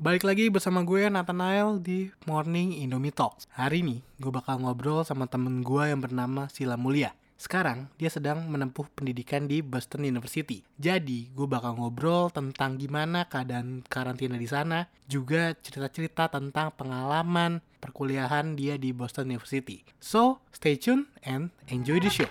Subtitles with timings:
[0.00, 3.44] Balik lagi bersama gue Nathanael di Morning Indomie Talks.
[3.52, 7.12] Hari ini gue bakal ngobrol sama temen gue yang bernama Sila Mulia.
[7.36, 10.64] Sekarang dia sedang menempuh pendidikan di Boston University.
[10.80, 18.56] Jadi gue bakal ngobrol tentang gimana keadaan karantina di sana, juga cerita-cerita tentang pengalaman perkuliahan
[18.56, 19.84] dia di Boston University.
[20.00, 22.30] So, stay tune and enjoy the show.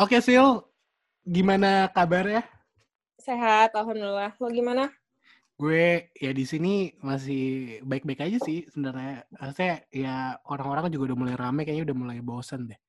[0.00, 0.64] Oke Sil,
[1.28, 2.40] gimana kabarnya?
[3.20, 4.32] Sehat, alhamdulillah.
[4.40, 4.88] Lo gimana?
[5.60, 9.28] Gue ya di sini masih baik-baik aja sih sebenarnya.
[9.52, 12.80] Saya ya orang-orang juga udah mulai rame, kayaknya udah mulai bosen deh.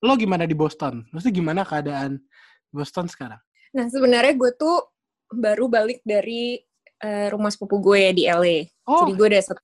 [0.00, 1.04] Lo gimana di Boston?
[1.12, 2.24] Maksudnya gimana keadaan
[2.72, 3.44] Boston sekarang?
[3.76, 4.88] Nah, sebenarnya gue tuh
[5.36, 6.64] baru balik dari
[7.04, 8.72] uh, rumah sepupu gue ya di LA.
[8.88, 9.04] Oh.
[9.04, 9.60] Jadi gue udah satu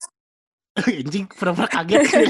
[1.01, 2.29] Anjing, pernah kaget sih.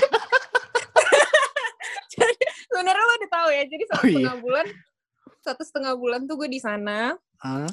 [2.72, 3.64] sebenarnya lo udah tahu ya.
[3.66, 4.14] Jadi satu Oh, iya.
[4.14, 4.66] setengah bulan,
[5.42, 7.18] satu setengah bulan tuh gue di sana.
[7.42, 7.70] Hah?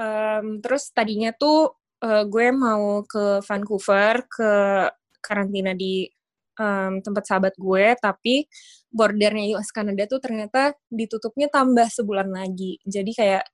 [0.00, 4.52] Em, terus tadinya tuh eh, gue mau ke Vancouver ke
[5.20, 6.08] karantina di
[6.56, 8.48] em, tempat sahabat gue, tapi
[8.88, 12.80] bordernya US Kanada tuh ternyata ditutupnya tambah sebulan lagi.
[12.88, 13.44] Jadi kayak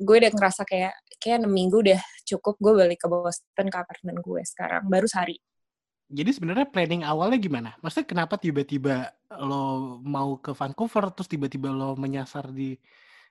[0.00, 4.16] gue udah ngerasa kayak kayak 6 minggu udah cukup gue balik ke Boston ke apartemen
[4.24, 5.36] gue sekarang baru sehari.
[6.10, 7.70] Jadi sebenarnya planning awalnya gimana?
[7.78, 12.74] Maksudnya kenapa tiba-tiba lo mau ke Vancouver terus tiba-tiba lo menyasar di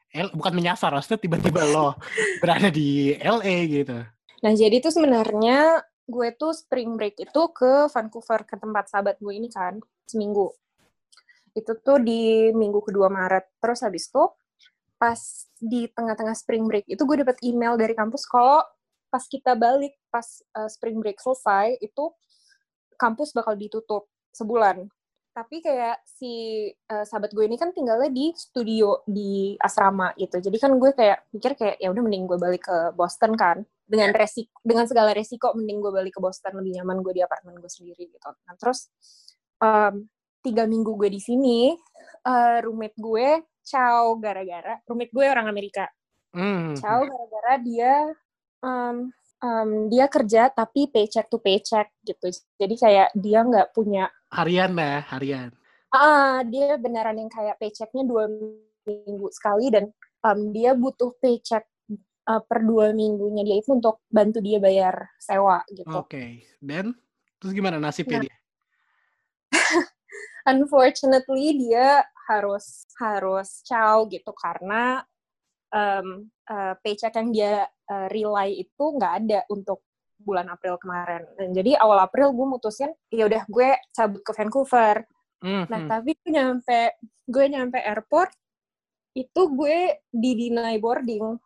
[0.10, 1.94] L bukan menyasar, maksudnya tiba-tiba lo
[2.42, 4.00] berada di LA gitu.
[4.42, 9.34] Nah jadi tuh sebenarnya gue tuh spring break itu ke Vancouver ke tempat sahabat gue
[9.36, 9.78] ini kan
[10.08, 10.50] seminggu.
[11.54, 13.60] Itu tuh di minggu kedua Maret.
[13.62, 14.24] Terus habis itu
[14.98, 15.20] pas
[15.60, 18.64] di tengah-tengah spring break itu gue dapet email dari kampus kalau
[19.10, 20.26] pas kita balik pas
[20.56, 22.12] uh, spring break selesai itu
[23.00, 24.92] kampus bakal ditutup sebulan.
[25.32, 30.44] Tapi kayak si uh, sahabat gue ini kan tinggalnya di studio di asrama gitu.
[30.44, 34.12] Jadi kan gue kayak pikir kayak ya udah mending gue balik ke Boston kan dengan
[34.12, 37.72] resiko dengan segala resiko mending gue balik ke Boston lebih nyaman gue di apartemen gue
[37.72, 38.30] sendiri gitu.
[38.30, 38.92] Nah terus
[39.64, 40.04] um,
[40.44, 41.72] tiga minggu gue di sini
[42.28, 43.28] uh, roommate gue
[43.64, 45.88] ciao gara-gara roommate gue orang Amerika
[46.30, 46.78] Hmm.
[46.78, 47.94] ciao gara-gara dia
[48.62, 49.10] um,
[49.44, 52.30] um, dia kerja tapi paycheck to paycheck gitu
[52.60, 55.50] jadi kayak dia nggak punya Harian lah, harian.
[55.90, 58.30] ah dia beneran yang kayak paychecknya dua
[58.86, 59.90] minggu sekali dan
[60.22, 61.66] um, dia butuh paycheck
[62.30, 66.46] uh, per dua minggunya dia itu untuk bantu dia bayar sewa gitu Oke.
[66.62, 66.94] Dan
[67.42, 68.24] terus gimana nasibnya Nah.
[68.30, 68.36] dia?
[70.54, 75.02] unfortunately dia harus harus ciao gitu karena
[75.70, 76.08] um,
[76.50, 77.54] uh, paycheck yang dia
[77.90, 79.82] uh, rely itu nggak ada untuk
[80.20, 81.24] bulan April kemarin.
[81.40, 85.06] Dan jadi awal April gue mutusin ya udah gue cabut ke Vancouver.
[85.40, 85.90] Hmm, Nah hmm.
[85.90, 86.80] tapi gue nyampe
[87.24, 88.32] gue nyampe airport
[89.16, 89.78] itu gue
[90.12, 91.40] di deny boarding.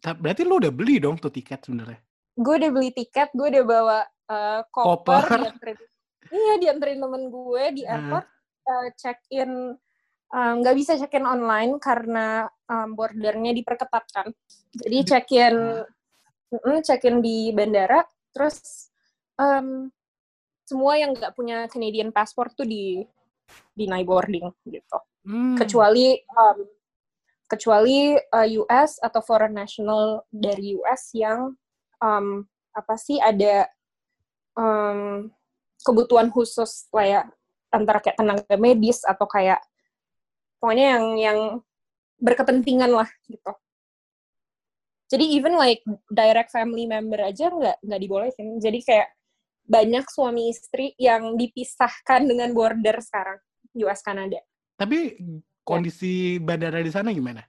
[0.00, 2.00] Ta- Berarti lo udah beli dong tuh tiket sebenarnya.
[2.32, 3.98] Gue udah beli tiket, gue udah bawa
[4.32, 5.40] uh, koper, Koper.
[5.44, 5.78] dianterin,
[6.32, 7.92] iya dianterin temen gue di Nah.
[7.92, 8.26] airport
[8.64, 9.76] uh, check in
[10.32, 14.32] um, nggak bisa check in online karena um, bordernya diperketatkan.
[14.72, 15.56] Jadi check in
[16.84, 18.88] check in di bandara, terus
[19.36, 19.92] um,
[20.64, 23.04] semua yang nggak punya Canadian passport tuh di
[23.76, 24.98] deny boarding gitu.
[25.28, 25.56] Hmm.
[25.60, 26.58] Kecuali um,
[27.46, 31.52] kecuali uh, US atau foreign national dari US yang
[32.00, 33.68] um, apa sih ada
[34.56, 35.28] um,
[35.84, 37.22] kebutuhan khusus lah ya
[37.68, 39.60] antara kayak tenaga medis atau kayak
[40.62, 41.38] pokoknya yang yang
[42.22, 43.50] berkepentingan lah gitu.
[45.10, 48.62] Jadi even like direct family member aja nggak nggak dibolehin.
[48.62, 49.10] Jadi kayak
[49.66, 53.42] banyak suami istri yang dipisahkan dengan border sekarang
[53.82, 54.38] US Kanada.
[54.78, 55.18] Tapi
[55.66, 57.42] kondisi bandara di sana gimana?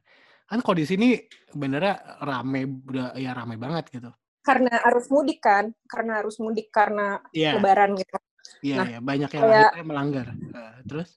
[0.44, 1.16] Kan kalau di sini
[1.54, 4.12] bandara rame, udah ya rame banget gitu.
[4.44, 8.18] Karena arus mudik kan, karena arus mudik karena Iya, lebaran gitu.
[8.60, 9.00] iya, Nah, iya.
[9.00, 10.28] Banyak yang kayak- melanggar.
[10.36, 11.16] Eh, terus?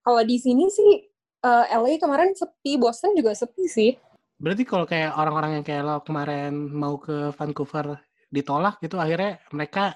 [0.00, 1.12] Kalau di sini sih
[1.44, 3.92] eh, LA kemarin sepi, Boston juga sepi sih.
[4.40, 8.00] Berarti kalau kayak orang-orang yang kayak lo kemarin mau ke Vancouver
[8.32, 9.94] ditolak gitu, akhirnya mereka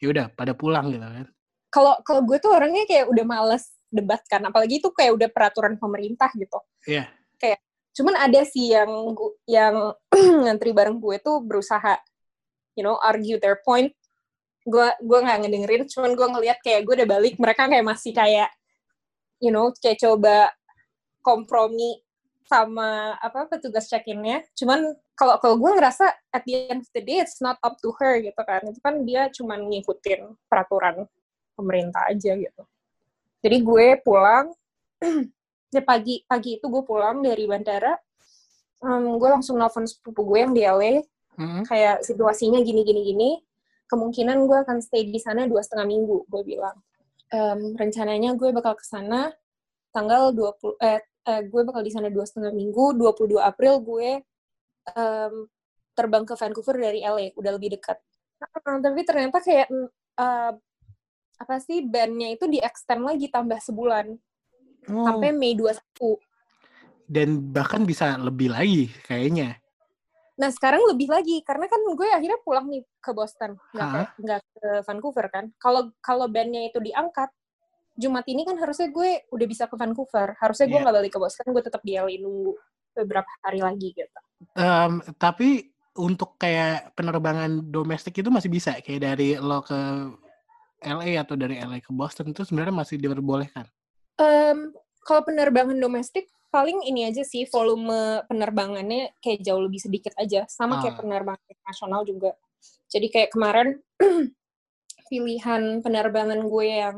[0.00, 1.26] ya udah pada pulang gitu kan?
[1.70, 5.78] Kalau kalau gue tuh orangnya kayak udah males debat kan, apalagi itu kayak udah peraturan
[5.78, 6.58] pemerintah gitu.
[6.88, 7.06] Iya.
[7.38, 7.62] Kayak
[7.94, 8.90] cuman ada sih yang
[9.46, 9.74] yang
[10.46, 11.98] ngantri bareng gue tuh berusaha
[12.78, 13.90] you know argue their point
[14.62, 18.50] gue gue nggak ngedengerin cuman gue ngeliat kayak gue udah balik mereka kayak masih kayak
[19.42, 20.52] you know kayak coba
[21.20, 22.00] kompromi
[22.48, 24.42] sama apa petugas check-innya.
[24.58, 27.94] Cuman kalau kalau gue ngerasa at the end of the day it's not up to
[28.02, 28.60] her gitu kan.
[28.66, 31.06] Itu kan dia cuman ngikutin peraturan
[31.54, 32.62] pemerintah aja gitu.
[33.40, 34.50] Jadi gue pulang
[35.74, 37.94] ya pagi pagi itu gue pulang dari bandara
[38.82, 40.94] um, gue langsung nelfon sepupu gue yang di LA
[41.40, 41.64] Hmm.
[41.64, 43.30] kayak situasinya gini gini gini.
[43.88, 46.76] Kemungkinan gue akan stay di sana dua setengah minggu gue bilang.
[47.32, 49.32] Em, rencananya gue bakal ke sana
[49.90, 54.10] tanggal 20 eh, eh, gue bakal di sana dua setengah minggu 22 April gue
[54.96, 55.34] em,
[55.94, 57.98] terbang ke Vancouver dari LA udah lebih dekat.
[58.40, 59.68] Ah, tapi ternyata kayak
[60.18, 60.52] eh,
[61.40, 64.16] apa sih bandnya itu di extend lagi tambah sebulan.
[64.88, 65.76] Oh, sampai Mei 21
[67.10, 69.58] dan bahkan bisa lebih lagi kayaknya.
[70.38, 74.40] Nah sekarang lebih lagi karena kan gue akhirnya pulang nih ke Boston, nggak ke, nggak
[74.46, 75.50] ke Vancouver kan.
[75.58, 77.34] Kalau kalau bandnya itu diangkat,
[78.00, 80.32] Jumat ini kan harusnya gue udah bisa ke Vancouver.
[80.40, 80.84] Harusnya gue Iya.
[80.88, 82.56] nggak balik ke Boston, gue tetap di LA nunggu
[82.96, 84.18] beberapa hari lagi gitu.
[84.56, 89.76] Em, tapi untuk kayak penerbangan domestik itu masih bisa kayak dari lo ke
[90.80, 93.68] LA atau dari LA ke Boston itu sebenarnya masih diperbolehkan.
[94.16, 94.72] Em,
[95.04, 100.80] kalau penerbangan domestik paling ini aja sih volume penerbangannya kayak jauh lebih sedikit aja, sama
[100.80, 101.00] kayak Ah.
[101.04, 102.32] penerbangan internasional juga.
[102.88, 103.78] Jadi kayak kemarin
[105.10, 106.96] pilihan penerbangan gue yang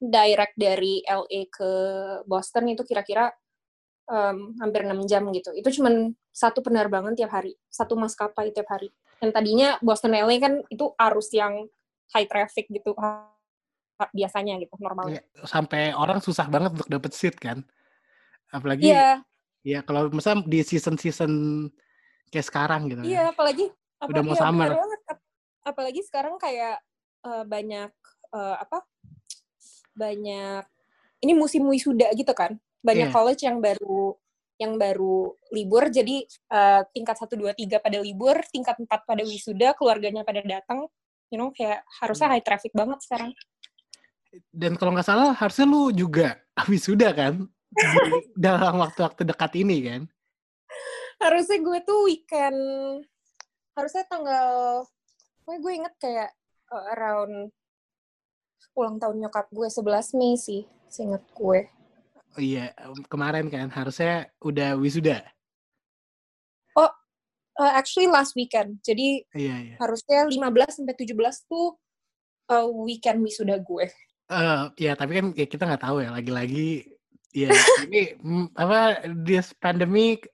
[0.00, 1.70] direct dari LA ke
[2.24, 3.28] Boston itu kira-kira
[4.08, 5.52] em, hampir 6 jam gitu.
[5.52, 8.88] Itu cuman satu penerbangan tiap hari, satu maskapai tiap hari.
[9.20, 11.68] Yang tadinya Boston LA kan itu arus yang
[12.16, 12.96] high traffic gitu
[14.16, 15.20] biasanya gitu normalnya.
[15.20, 17.60] Ya, sampai orang susah banget untuk dapet seat kan.
[18.48, 19.20] Apalagi Iya,
[19.60, 21.32] ya kalau misalnya di season-season
[22.32, 23.36] kayak sekarang gitu iya, kan.
[23.36, 23.66] apalagi
[24.08, 24.70] Udah mau iya, benar summer.
[25.60, 26.80] Apalagi sekarang kayak
[27.28, 27.92] eh, banyak
[28.32, 28.80] eh, apa?
[30.00, 30.64] Banyak
[31.20, 32.56] ini musim wisuda gitu kan.
[32.80, 33.14] Banyak Iya.
[33.14, 34.16] college yang baru
[34.56, 39.76] yang baru libur jadi eh, tingkat 1 2 3 pada libur, tingkat 4 pada wisuda,
[39.76, 40.88] keluarganya pada datang.
[41.28, 42.34] You know, kayak harusnya Hmm.
[42.34, 43.30] high traffic banget sekarang.
[44.50, 46.38] Dan kalau nggak salah harusnya lu juga
[46.72, 47.44] wisuda kan
[48.36, 50.02] dalam waktu-waktu dekat ini kan.
[51.20, 52.56] harusnya gue tuh weekend
[53.76, 54.80] harusnya tanggal
[55.44, 56.30] gue gue inget kayak
[56.72, 57.52] uh, around
[58.80, 61.68] ulang tahun nyokap gue 11 Mei sih seinget gue.
[62.38, 65.20] Oh iya, em, kemarin kan harusnya udah wisuda.
[67.60, 69.76] Uh, actually last weekend jadi Iya, iya.
[69.76, 71.12] harusnya 15 sampai 17
[71.44, 71.76] tuh
[72.48, 73.84] uh, weekend wisuda gue.
[74.32, 76.88] Eh, ya tapi kan ya kita nggak tahu ya lagi-lagi
[77.36, 77.52] ya
[77.84, 78.16] ini
[78.56, 80.24] apa this pandemic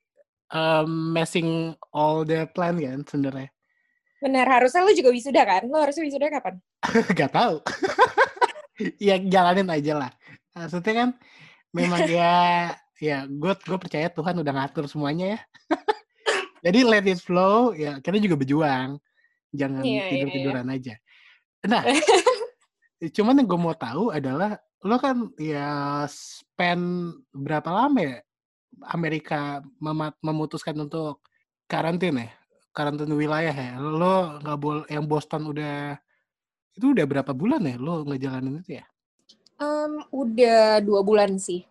[0.55, 3.51] um, messing all the plan kan sebenarnya.
[4.23, 5.67] Benar harusnya lu juga wisuda kan?
[5.67, 6.63] Lu harusnya wisuda kapan?
[7.11, 7.57] Nggak tahu
[9.01, 10.11] ya jalanin aja lah.
[10.53, 11.09] Maksudnya kan
[11.73, 12.35] memang ya
[12.97, 15.41] ya gue gue percaya Tuhan udah ngatur semuanya ya.
[16.65, 18.97] Jadi let it flow ya kita juga berjuang.
[19.57, 20.95] Jangan Iya, iya, tidur tiduran aja.
[21.65, 21.83] Nah
[23.17, 28.17] cuman yang gue mau tahu adalah lo kan ya spend berapa lama ya
[28.93, 31.25] Amerika mema- memutuskan untuk
[31.69, 32.29] karantin ya?
[32.77, 33.81] Karantin wilayah ya?
[33.81, 35.97] Lo nggak boleh yang Boston udah
[36.77, 38.85] itu udah berapa bulan ya lo ngejalanin itu ya?
[39.57, 41.65] Um, udah dua bulan sih.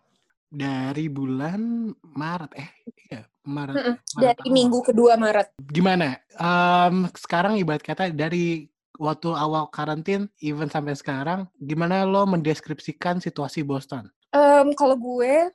[0.50, 2.70] Dari bulan Maret eh
[3.06, 3.74] iya Maret.
[3.78, 4.54] Maret dari awal.
[4.54, 5.54] minggu kedua Maret.
[5.62, 6.18] Gimana?
[6.34, 8.66] Em, sekarang ibarat kata dari
[8.98, 14.10] waktu awal karantin even sampai sekarang gimana lo mendeskripsikan situasi Boston?
[14.34, 15.54] Um, kalau gue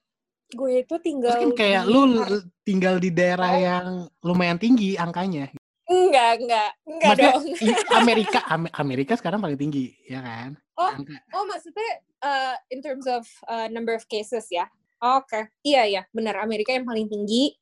[0.52, 3.88] gue itu tinggal Terus kan kayak di lu Ar- l- tinggal di daerah yang
[4.24, 5.52] lumayan tinggi angkanya.
[5.92, 7.44] Enggak enggak enggak Maksudnya dong
[8.02, 10.56] Amerika Am- Amerika sekarang paling tinggi, ya kan?
[10.80, 11.20] Oh, Angka.
[11.36, 11.92] Oh, maksudnya
[12.24, 14.66] uh, in terms of uh, number of cases ya?
[15.02, 16.40] Oke, iya ya, benar.
[16.40, 17.58] Amerika yang paling tinggi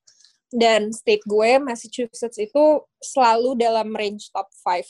[0.49, 4.85] dan state gue Massachusetts itu selalu dalam range top 5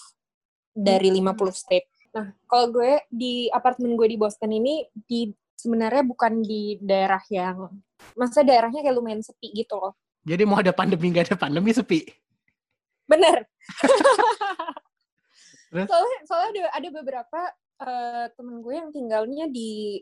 [0.74, 1.88] dari 50 state.
[2.16, 5.30] Nah, kalau gue di apartemen gue di Boston ini di
[5.60, 7.70] sebenarnya bukan di daerah yang
[8.16, 9.94] maksudnya daerahnya kayak lumayan sepi gitu loh.
[10.24, 12.08] Jadi mau ada pandemi nggak ada pandemi sepi.
[13.10, 13.38] Bener.
[15.70, 17.42] Soalnya soalnya ada ada beberapa
[17.80, 20.02] eh, temen gue yang tinggalnya di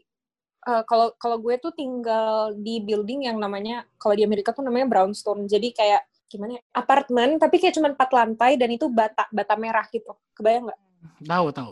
[0.64, 4.88] eh, kalau kalau gue tuh tinggal di building yang namanya kalau di Amerika tuh namanya
[4.88, 5.44] brownstone.
[5.44, 6.62] Jadi kayak gimana ya?
[6.72, 10.16] Apartemen tapi kayak cuma empat lantai dan itu bata bata merah gitu.
[10.36, 10.80] Kebayang nggak?
[11.28, 11.72] Tahu tahu.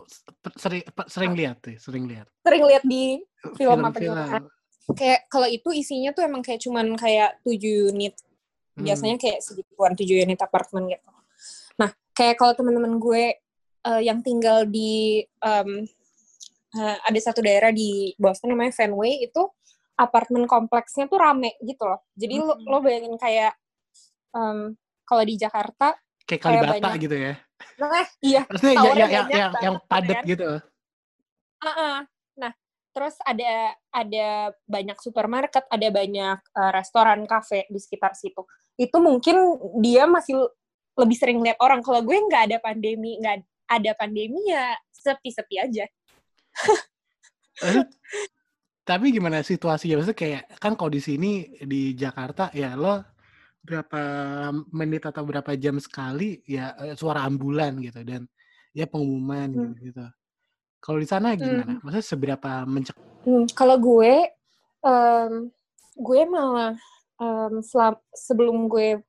[0.60, 2.28] Sering sering lihat tuh, sering lihat.
[2.44, 3.20] Sering lihat di
[3.56, 4.44] Film apa di Film-film.
[4.44, 4.48] mana?
[4.86, 8.14] kayak kalau itu isinya tuh emang kayak cuman kayak tujuh unit
[8.76, 8.84] Hmm.
[8.84, 11.08] biasanya kayak segituan tujuh unit apartemen gitu.
[11.80, 13.36] Nah, kayak kalau teman-teman gue
[13.86, 15.84] uh, yang tinggal di um,
[16.76, 19.42] uh, ada satu daerah di Boston namanya Fenway itu
[19.96, 22.04] apartemen kompleksnya tuh rame gitu loh.
[22.12, 22.44] Jadi hmm.
[22.44, 23.56] lo, lo bayangin kayak
[24.36, 27.34] um, kalau di Jakarta kayak Kalibata banyak, gitu ya.
[27.80, 28.42] Nah, iya.
[28.50, 30.28] Maksudnya ya, ya, yang, yang, yang padat kan?
[30.28, 30.50] gitu.
[31.56, 31.96] Uh -uh.
[32.36, 32.52] Nah,
[32.92, 34.26] terus ada ada
[34.66, 38.44] banyak supermarket, ada banyak uh, restoran, kafe di sekitar situ.
[38.76, 40.36] Itu mungkin dia masih
[40.96, 41.84] lebih sering lihat orang.
[41.84, 45.84] Kalau gue nggak ada pandemi, nggak ada pandemi ya sepi-sepi aja.
[47.56, 47.84] Eh,
[48.84, 50.00] tapi gimana situasinya?
[50.00, 53.00] Maksudnya kayak kan kalau di sini di Jakarta ya lo
[53.64, 54.02] berapa
[54.70, 58.28] menit atau berapa jam sekali ya eh, suara ambulan gitu dan
[58.76, 59.60] ya pengumuman hmm.
[59.80, 60.06] gitu gitu.
[60.84, 61.66] Kalau di sana gimana?
[61.66, 61.80] Hmm.
[61.82, 62.94] Maksudnya seberapa mencek?
[63.26, 64.30] Hmm, kalau gue,
[64.86, 65.50] um,
[65.98, 66.78] gue malah
[67.18, 69.02] um, selam, sebelum gue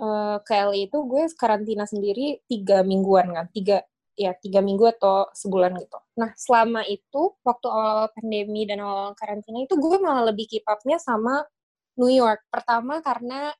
[0.00, 5.28] uh, ke LA itu gue karantina sendiri tiga mingguan kan, tiga ya tiga minggu atau
[5.32, 5.98] sebulan gitu.
[6.20, 11.00] Nah selama itu waktu awal pandemi dan awal karantina itu gue malah lebih keep up-nya
[11.00, 11.44] sama
[11.96, 12.44] New York.
[12.52, 13.52] Pertama karena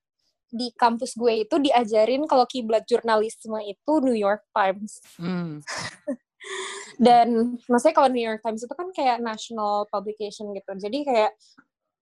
[0.52, 5.00] di kampus gue itu diajarin kalau kiblat jurnalisme itu New York Times.
[5.16, 5.64] Hmm.
[7.06, 10.72] Dan maksudnya kalau New York Times itu kan kayak national publication gitu.
[10.76, 11.32] Jadi kayak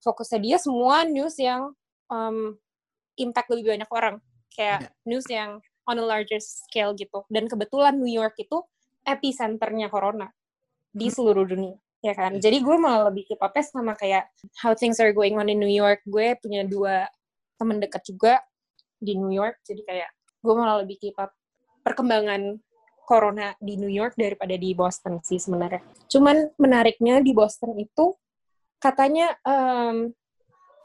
[0.03, 1.71] fokusnya dia semua news yang
[2.11, 2.59] um,
[3.19, 4.17] impact lebih banyak orang.
[4.51, 5.09] Kayak yeah.
[5.09, 5.51] news yang
[5.87, 7.25] on a larger scale gitu.
[7.31, 8.63] Dan kebetulan New York itu
[9.03, 10.29] epicenternya corona
[10.91, 11.15] di hmm.
[11.15, 12.37] seluruh dunia ya kan.
[12.37, 12.49] Iya.
[12.49, 14.33] Jadi gue malah lebih keep up sama kayak
[14.65, 16.01] how things are going on in New York.
[16.09, 17.05] Gue punya dua
[17.61, 18.41] temen dekat juga
[19.01, 21.33] di New York jadi kayak gue malah lebih keep up
[21.85, 22.57] perkembangan
[23.05, 28.17] corona di New York daripada di Boston sih sebenarnya cuman menariknya di Boston itu
[28.81, 30.13] katanya um,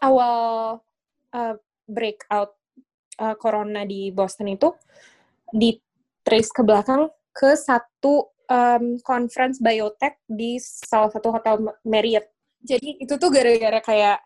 [0.04, 0.80] awal
[1.36, 1.56] uh,
[1.86, 2.58] breakout
[3.22, 4.74] uh, corona di Boston itu
[5.50, 5.78] di
[6.26, 12.26] trace ke belakang ke satu um, conference biotech di salah satu hotel Marriott.
[12.66, 14.18] Jadi itu tuh gara-gara kayak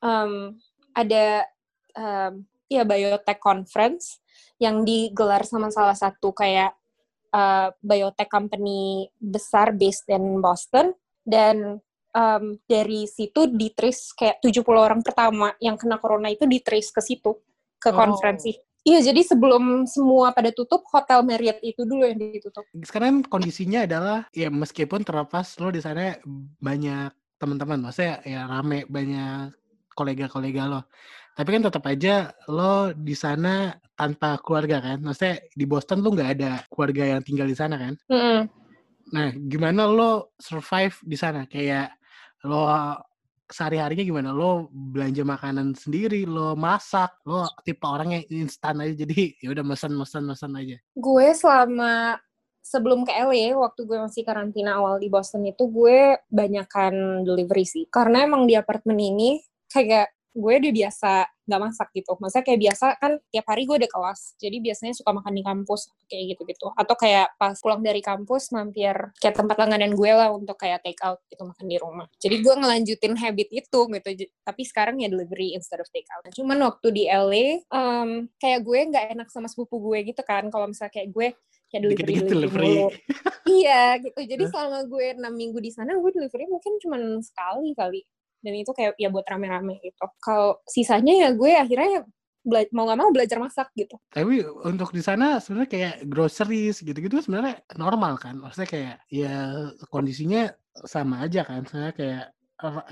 [0.00, 0.56] um,
[0.96, 1.44] ada
[1.92, 4.24] um, ya biotech conference
[4.56, 6.72] yang digelar sama salah satu kayak
[7.34, 10.96] uh, biotech company besar based in Boston
[11.26, 11.83] dan
[12.14, 17.34] um, dari situ ditris kayak 70 orang pertama yang kena corona itu ditris ke situ
[17.76, 17.94] ke oh.
[17.94, 18.54] konferensi.
[18.84, 22.68] Iya, jadi sebelum semua pada tutup, Hotel Marriott itu dulu yang ditutup.
[22.84, 26.20] Sekarang kondisinya adalah, ya meskipun terlepas lo di sana
[26.60, 27.08] banyak
[27.40, 29.56] teman-teman, maksudnya ya rame, banyak
[29.96, 30.80] kolega-kolega lo.
[31.32, 35.00] Tapi kan tetap aja lo di sana tanpa keluarga kan?
[35.00, 37.94] Maksudnya di Boston lo nggak ada keluarga yang tinggal di sana kan?
[38.12, 38.40] Mm -hmm.
[39.16, 41.48] Nah, gimana lo survive di sana?
[41.48, 41.96] Kayak
[42.44, 42.68] lo
[43.48, 44.30] sehari-harinya gimana?
[44.32, 49.64] Lo belanja makanan sendiri, lo masak, lo tipe orang yang instan aja jadi ya udah
[49.64, 50.76] mesen mesen mesen aja.
[50.96, 52.20] Gue selama
[52.64, 57.84] sebelum ke LA waktu gue masih karantina awal di Boston itu gue banyakkan delivery sih.
[57.92, 61.12] Karena emang di apartemen ini kayak gue udah biasa
[61.44, 62.12] nggak masak gitu.
[62.18, 65.92] Maksudnya kayak biasa kan tiap hari gue ada kelas, jadi biasanya suka makan di kampus
[66.10, 66.66] kayak gitu-gitu.
[66.74, 70.98] Atau kayak pas pulang dari kampus mampir kayak tempat langganan gue lah untuk kayak take
[71.06, 72.06] out gitu makan di rumah.
[72.18, 74.08] Jadi gue ngelanjutin habit itu gitu.
[74.42, 76.26] Tapi sekarang ya delivery instead of take out.
[76.34, 80.50] Cuman waktu di LA, um, kayak gue nggak enak sama sepupu gue gitu kan.
[80.50, 81.26] Kalau misalnya kayak gue
[81.70, 82.74] kayak delivery, Dikit -dikit delivery.
[83.62, 84.20] iya gitu.
[84.24, 88.00] Jadi selama gue enam minggu di sana, gue delivery mungkin cuma sekali kali
[88.44, 92.04] dan itu kayak ya buat rame-rame gitu kalau sisanya ya gue akhirnya
[92.44, 93.96] mau nggak mau belajar masak gitu.
[94.12, 98.36] Tapi untuk di sana sebenarnya kayak groceries gitu-gitu sebenarnya normal kan?
[98.36, 99.36] Maksudnya kayak ya
[99.88, 100.52] kondisinya
[100.84, 101.64] sama aja kan?
[101.64, 102.24] Sebenarnya kayak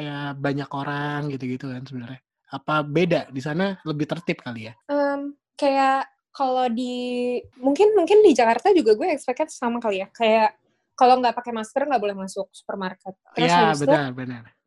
[0.00, 2.21] ya banyak orang gitu-gitu kan sebenarnya.
[2.52, 4.75] Apa beda di sana lebih tertib kali ya?
[4.88, 10.09] Um, kayak kalau di mungkin mungkin di Jakarta juga gue expect sama kali ya.
[10.09, 10.56] Kayak
[10.97, 13.12] kalau nggak pakai masker nggak boleh masuk supermarket.
[13.37, 14.62] Iya benar benar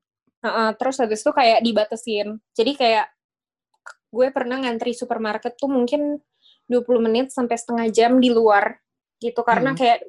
[0.45, 2.37] Uh, terus habis itu kayak dibatesin.
[2.53, 3.09] Jadi kayak
[4.13, 6.21] gue pernah ngantri supermarket tuh mungkin
[6.69, 8.77] 20 menit sampai setengah jam di luar
[9.19, 9.79] gitu karena hmm.
[9.79, 9.99] kayak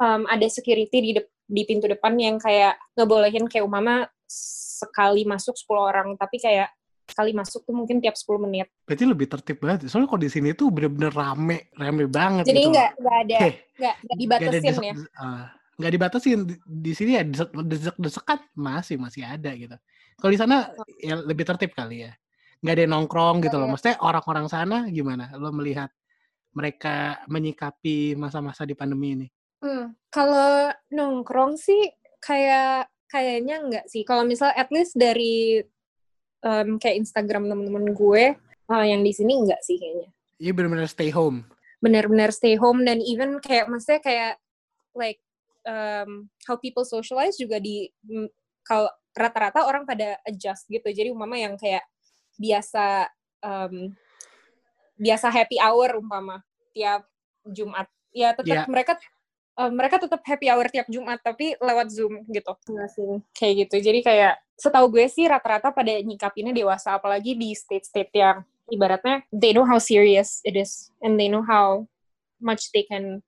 [0.00, 1.12] um, ada security di
[1.48, 6.68] di pintu depan yang kayak ngebolehin kayak umama sekali masuk 10 orang tapi kayak
[7.08, 8.68] sekali masuk tuh mungkin tiap 10 menit.
[8.84, 9.88] Berarti lebih tertib banget.
[9.88, 12.72] Soalnya kalau di sini tuh bener-bener rame, rame banget Jadi gitu.
[12.76, 13.38] nggak ada
[13.80, 14.94] nggak dibatasin ya.
[15.16, 15.48] Uh,
[15.78, 17.22] nggak dibatasin di sini ya
[17.62, 19.78] desek-desekan masih masih ada gitu.
[20.18, 22.12] Kalau di sana ya lebih tertib kali ya.
[22.58, 23.70] Nggak ada nongkrong gitu loh.
[23.70, 23.72] Iya.
[23.72, 25.30] Maksudnya orang-orang sana gimana?
[25.38, 25.94] Lo melihat
[26.50, 29.26] mereka menyikapi masa-masa di pandemi ini?
[29.62, 34.02] Hmm, kalau nongkrong sih kayak kayaknya enggak sih.
[34.02, 35.62] Kalau misal at least dari
[36.42, 38.24] um, kayak Instagram temen-temen gue
[38.66, 40.10] uh, yang di sini enggak sih kayaknya.
[40.42, 41.46] Iya benar-benar stay home.
[41.78, 44.32] Benar-benar stay home dan even kayak maksudnya kayak
[44.98, 45.22] like
[45.68, 47.92] um, how people socialize juga di
[48.64, 51.84] kalau rata-rata orang pada adjust gitu jadi umpama yang kayak
[52.40, 53.12] biasa
[53.44, 53.92] um,
[54.96, 56.40] biasa happy hour umpama
[56.72, 57.04] tiap
[57.44, 58.70] Jumat ya tetap yeah.
[58.70, 58.96] mereka
[59.58, 62.54] um, mereka tetap happy hour tiap Jumat tapi lewat Zoom gitu.
[62.94, 63.18] sih.
[63.34, 63.76] Kayak gitu.
[63.90, 69.54] Jadi kayak setahu gue sih rata-rata pada nyikapinnya dewasa apalagi di state-state yang ibaratnya they
[69.54, 71.86] know how serious it is and they know how
[72.42, 73.22] much they can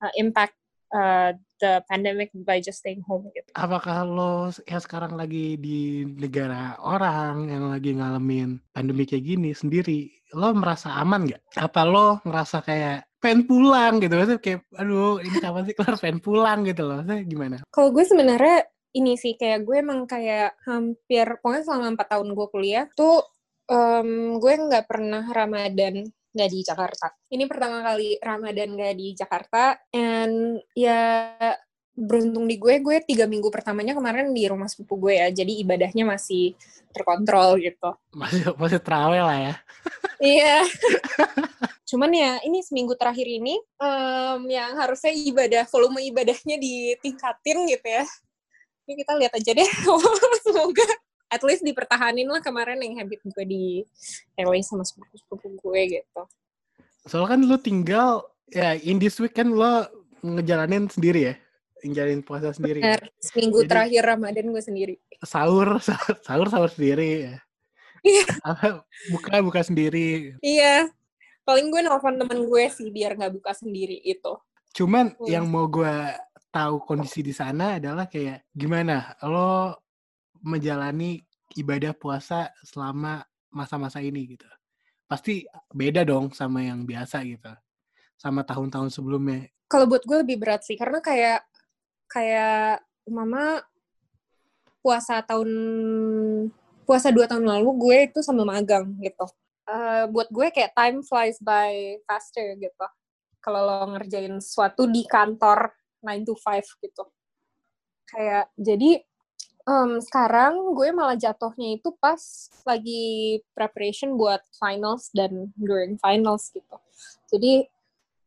[0.00, 0.56] uh, impact
[0.94, 3.50] uh, the pandemic by just staying home gitu.
[3.58, 10.08] Apakah lo ya sekarang lagi di negara orang yang lagi ngalamin pandemi kayak gini sendiri,
[10.38, 11.42] lo merasa aman nggak?
[11.58, 14.14] Apa lo ngerasa kayak pengen pulang gitu?
[14.14, 15.94] Maksudnya kayak aduh ini kapan sih kelar?
[15.98, 17.02] Pengen pulang gitu loh.
[17.02, 17.56] Maksudnya gimana?
[17.74, 18.58] Kalau gue sebenarnya
[18.94, 23.26] ini sih kayak gue emang kayak hampir pokoknya selama empat tahun gue kuliah tuh
[23.66, 27.06] um, gue nggak pernah Ramadan nggak di Jakarta.
[27.30, 31.38] Ini pertama kali Ramadan nggak di Jakarta, and ya
[31.94, 36.02] beruntung di gue, gue tiga minggu pertamanya kemarin di rumah sepupu gue ya, jadi ibadahnya
[36.02, 36.58] masih
[36.90, 37.94] terkontrol gitu.
[38.10, 39.54] Masih masih terawih lah ya.
[40.18, 40.58] iya.
[41.90, 48.04] Cuman ya ini seminggu terakhir ini um, yang harusnya ibadah volume ibadahnya ditingkatin gitu ya.
[48.84, 49.70] Ini kita lihat aja deh.
[50.44, 50.86] Semoga
[51.30, 53.64] at least dipertahanin lah kemarin yang habit gue di
[54.38, 56.22] LA sama sepupu-sepupu gue gitu.
[57.04, 59.88] Soalnya kan lu tinggal ya in this week kan lo
[60.24, 61.34] ngejalanin sendiri ya?
[61.84, 62.80] Ngejalanin puasa sendiri.
[62.80, 63.04] Benar.
[63.20, 64.94] Seminggu Jadi, terakhir Ramadan gue sendiri.
[65.20, 65.80] Sahur,
[66.24, 67.36] sahur, sahur sendiri ya.
[68.04, 68.24] Iya.
[69.12, 70.36] buka buka sendiri.
[70.44, 70.92] Iya
[71.44, 74.32] paling gue nelfon temen gue sih biar nggak buka sendiri itu
[74.74, 75.28] cuman hmm.
[75.28, 75.92] yang mau gue
[76.50, 79.83] tahu kondisi di sana adalah kayak gimana lo
[80.44, 81.24] menjalani
[81.56, 84.46] ibadah puasa selama masa-masa ini gitu
[85.08, 87.52] pasti beda dong sama yang biasa gitu
[88.20, 91.42] sama tahun-tahun sebelumnya kalau buat gue lebih berat sih karena kayak
[92.06, 93.64] kayak mama
[94.84, 95.50] puasa tahun
[96.84, 99.24] puasa dua tahun lalu gue itu sambil magang gitu
[99.68, 102.86] uh, buat gue kayak time flies by faster gitu.
[103.40, 107.04] Kalau lo ngerjain sesuatu di kantor 9 to 5 gitu.
[108.08, 109.04] Kayak jadi
[109.68, 112.20] um, sekarang gue malah jatuhnya itu pas
[112.64, 116.76] lagi preparation buat finals dan during finals gitu.
[117.32, 117.68] Jadi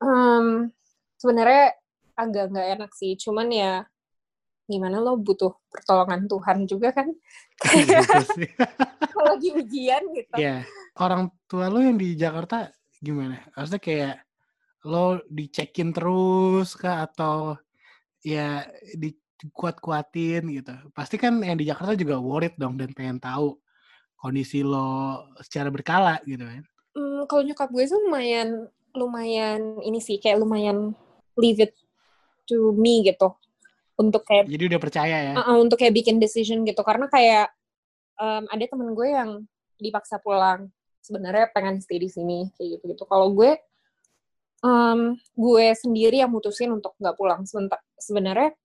[0.01, 0.69] um,
[1.17, 1.77] sebenarnya
[2.17, 3.73] agak nggak enak sih, cuman ya
[4.67, 7.07] gimana lo butuh pertolongan Tuhan juga kan?
[7.71, 8.03] Iya
[9.13, 10.35] kalau lagi ujian gitu.
[10.35, 10.67] Ya
[10.99, 13.39] orang tua lo yang di Jakarta gimana?
[13.55, 14.15] Maksudnya kayak
[14.83, 17.07] lo dicekin terus kah?
[17.07, 17.55] Atau
[18.25, 18.67] ya
[19.37, 20.73] dikuat-kuatin gitu.
[20.91, 23.57] Pasti kan yang di Jakarta juga worried dong dan pengen tahu
[24.17, 26.63] kondisi lo secara berkala gitu kan.
[26.97, 28.65] Hmm, kalau nyokap gue sih lumayan
[28.97, 30.97] lumayan ini sih kayak lumayan
[31.37, 31.73] leave it
[32.49, 33.37] to me gitu.
[33.97, 35.33] Untuk kayak jadi udah percaya ya?
[35.37, 36.81] Uh, untuk kayak bikin decision gitu.
[36.81, 37.53] Karena kayak
[38.17, 39.45] um, ada temen gue yang
[39.77, 40.73] dipaksa pulang.
[41.05, 43.55] Sebenarnya pengen stay di sini kayak gitu gitu kalau gue
[44.65, 47.45] um, gue sendiri yang mutusin untuk nggak pulang.
[47.45, 48.57] Sebentar sebenarnya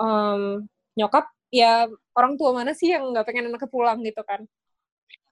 [0.00, 0.64] um,
[0.96, 4.44] nyokap ya orang tua mana sih yang nggak pengen anaknya pulang gitu kan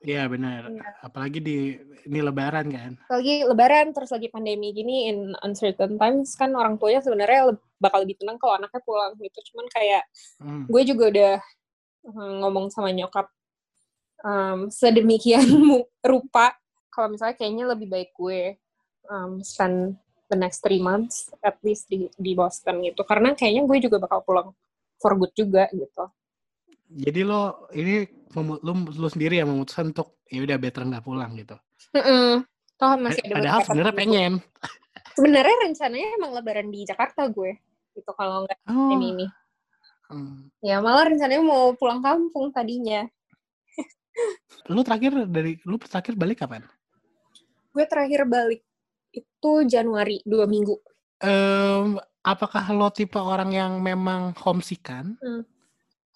[0.05, 0.69] Iya benar.
[0.69, 0.85] Ya.
[1.01, 2.93] Apalagi di ini Lebaran kan.
[3.09, 8.21] Apalagi Lebaran terus lagi pandemi gini in uncertain times kan orang tuanya sebenarnya bakal lebih
[8.21, 9.41] tenang kalau anaknya pulang gitu.
[9.49, 10.05] Cuman kayak
[10.45, 10.69] hmm.
[10.69, 11.35] gue juga udah
[12.05, 13.33] hmm, ngomong sama nyokap
[14.21, 15.49] um, sedemikian
[16.13, 16.53] rupa
[16.93, 18.61] kalau misalnya kayaknya lebih baik gue
[19.09, 19.97] um, spend
[20.35, 23.07] the next three months at least di di Boston gitu.
[23.07, 24.51] Karena kayaknya gue juga bakal pulang
[24.99, 26.11] for good juga gitu.
[26.91, 28.03] Jadi lo ini
[28.35, 31.55] lo, lo sendiri yang memutuskan untuk ya udah better nggak pulang gitu.
[31.95, 32.31] Mm -mm.
[32.75, 34.33] Toh masih ada Padahal sebenarnya pengen.
[35.15, 37.55] Sebenarnya rencananya emang lebaran di Jakarta gue.
[37.95, 38.91] Gitu kalau nggak oh.
[38.99, 39.27] ini ini.
[40.11, 40.51] Hmm.
[40.61, 43.07] Ya malah rencananya mau pulang kampung tadinya.
[44.71, 46.63] lu terakhir dari lu terakhir balik kapan?
[47.75, 48.63] Gue terakhir balik
[49.15, 50.75] itu Januari dua minggu.
[51.23, 55.15] Um, apakah lo tipe orang yang memang homesick-kan?
[55.21, 55.43] Hmm.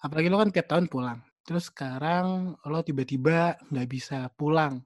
[0.03, 1.19] Apalagi lo kan tiap tahun pulang.
[1.45, 4.83] Terus sekarang lo tiba-tiba nggak bisa pulang.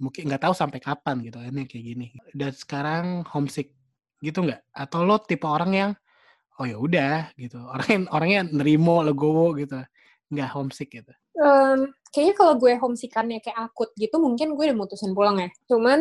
[0.00, 2.08] Mungkin nggak tahu sampai kapan gitu ini kayak gini.
[2.32, 3.76] Dan sekarang homesick
[4.24, 4.64] gitu nggak?
[4.72, 5.90] Atau lo tipe orang yang
[6.58, 7.60] oh ya udah gitu.
[7.60, 9.80] Orang yang orangnya nerimo legowo gitu.
[10.32, 11.12] Nggak homesick gitu.
[11.40, 15.48] Um, kayaknya kalau gue homesickannya kayak akut gitu mungkin gue udah mutusin pulang ya.
[15.70, 16.00] Cuman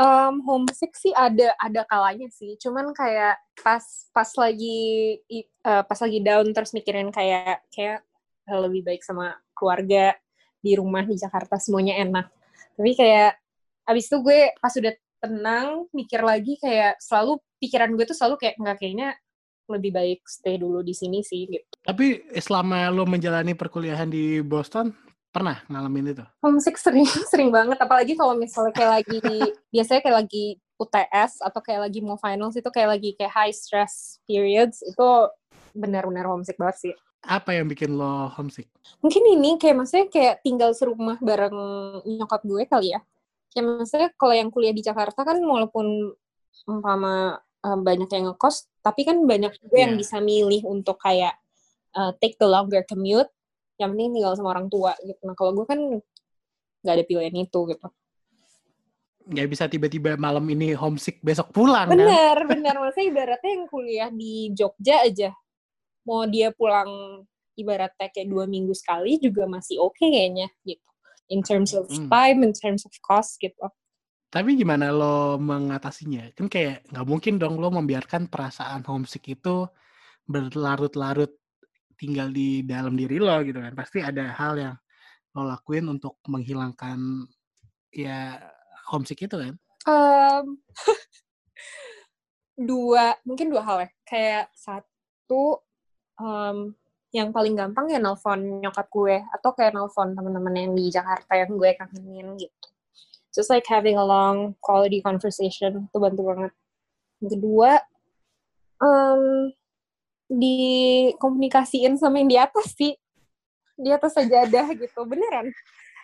[0.00, 5.18] um, homesick sih ada ada kalanya sih cuman kayak pas pas lagi
[5.64, 8.04] uh, pas lagi down terus mikirin kayak kayak
[8.46, 10.14] lebih baik sama keluarga
[10.62, 12.30] di rumah di Jakarta semuanya enak
[12.76, 13.40] tapi kayak
[13.86, 18.54] abis itu gue pas udah tenang mikir lagi kayak selalu pikiran gue tuh selalu kayak
[18.60, 19.16] nggak kayaknya
[19.66, 21.66] lebih baik stay dulu di sini sih gitu.
[21.82, 24.94] Tapi selama lo menjalani perkuliahan di Boston,
[25.36, 26.24] pernah ngalamin itu?
[26.40, 29.20] Homesick sering sering banget apalagi kalau misalnya kayak lagi
[29.68, 30.44] biasanya kayak lagi
[30.76, 35.08] UTS atau kayak lagi mau finals itu kayak lagi kayak high stress periods itu
[35.76, 36.94] benar-benar homesick banget sih.
[37.26, 38.68] Apa yang bikin lo homesick?
[39.04, 41.56] Mungkin ini kayak maksudnya kayak tinggal serumah bareng
[42.04, 43.00] nyokap gue kali ya.
[43.52, 46.12] Kayak maksudnya kalau yang kuliah di Jakarta kan walaupun
[46.64, 49.82] umpama um, banyak yang ngekos, tapi kan banyak juga yeah.
[49.88, 50.00] yang iya.
[50.00, 51.34] bisa milih untuk kayak
[51.96, 53.28] uh, take the longer commute
[53.76, 55.20] yang penting tinggal sama orang tua gitu.
[55.24, 55.80] Nah kalau gue kan
[56.80, 57.88] nggak ada pilihan itu gitu.
[59.26, 62.46] Nggak bisa tiba-tiba malam ini homesick besok pulang bener kan?
[62.46, 65.30] bener maksudnya ibaratnya yang kuliah di Jogja aja.
[66.06, 67.22] Mau dia pulang
[67.58, 70.88] ibaratnya kayak dua minggu sekali juga masih oke okay kayaknya gitu.
[71.26, 72.06] In terms of hmm.
[72.06, 73.66] time in terms of cost gitu.
[74.30, 76.30] Tapi gimana lo mengatasinya?
[76.34, 79.66] Kan kayak nggak mungkin dong lo membiarkan perasaan homesick itu
[80.26, 81.34] berlarut-larut
[81.96, 83.72] tinggal di dalam diri lo gitu kan.
[83.72, 84.76] Pasti ada hal yang
[85.36, 87.28] lo lakuin untuk menghilangkan
[87.92, 88.40] ya
[88.88, 89.54] homesick itu kan?
[89.86, 90.60] Um,
[92.68, 93.90] dua mungkin dua hal ya.
[94.04, 95.60] Kayak satu
[96.20, 96.72] um,
[97.14, 101.56] yang paling gampang ya nelfon nyokap gue atau kayak nelfon teman-teman yang di Jakarta yang
[101.56, 102.68] gue kangenin gitu.
[103.32, 106.52] Just like having a long quality conversation itu bantu banget.
[107.20, 107.80] Kedua
[108.80, 109.52] um,
[110.26, 112.94] dikomunikasiin sama yang di atas sih.
[113.76, 115.52] Di atas sajadah gitu beneran.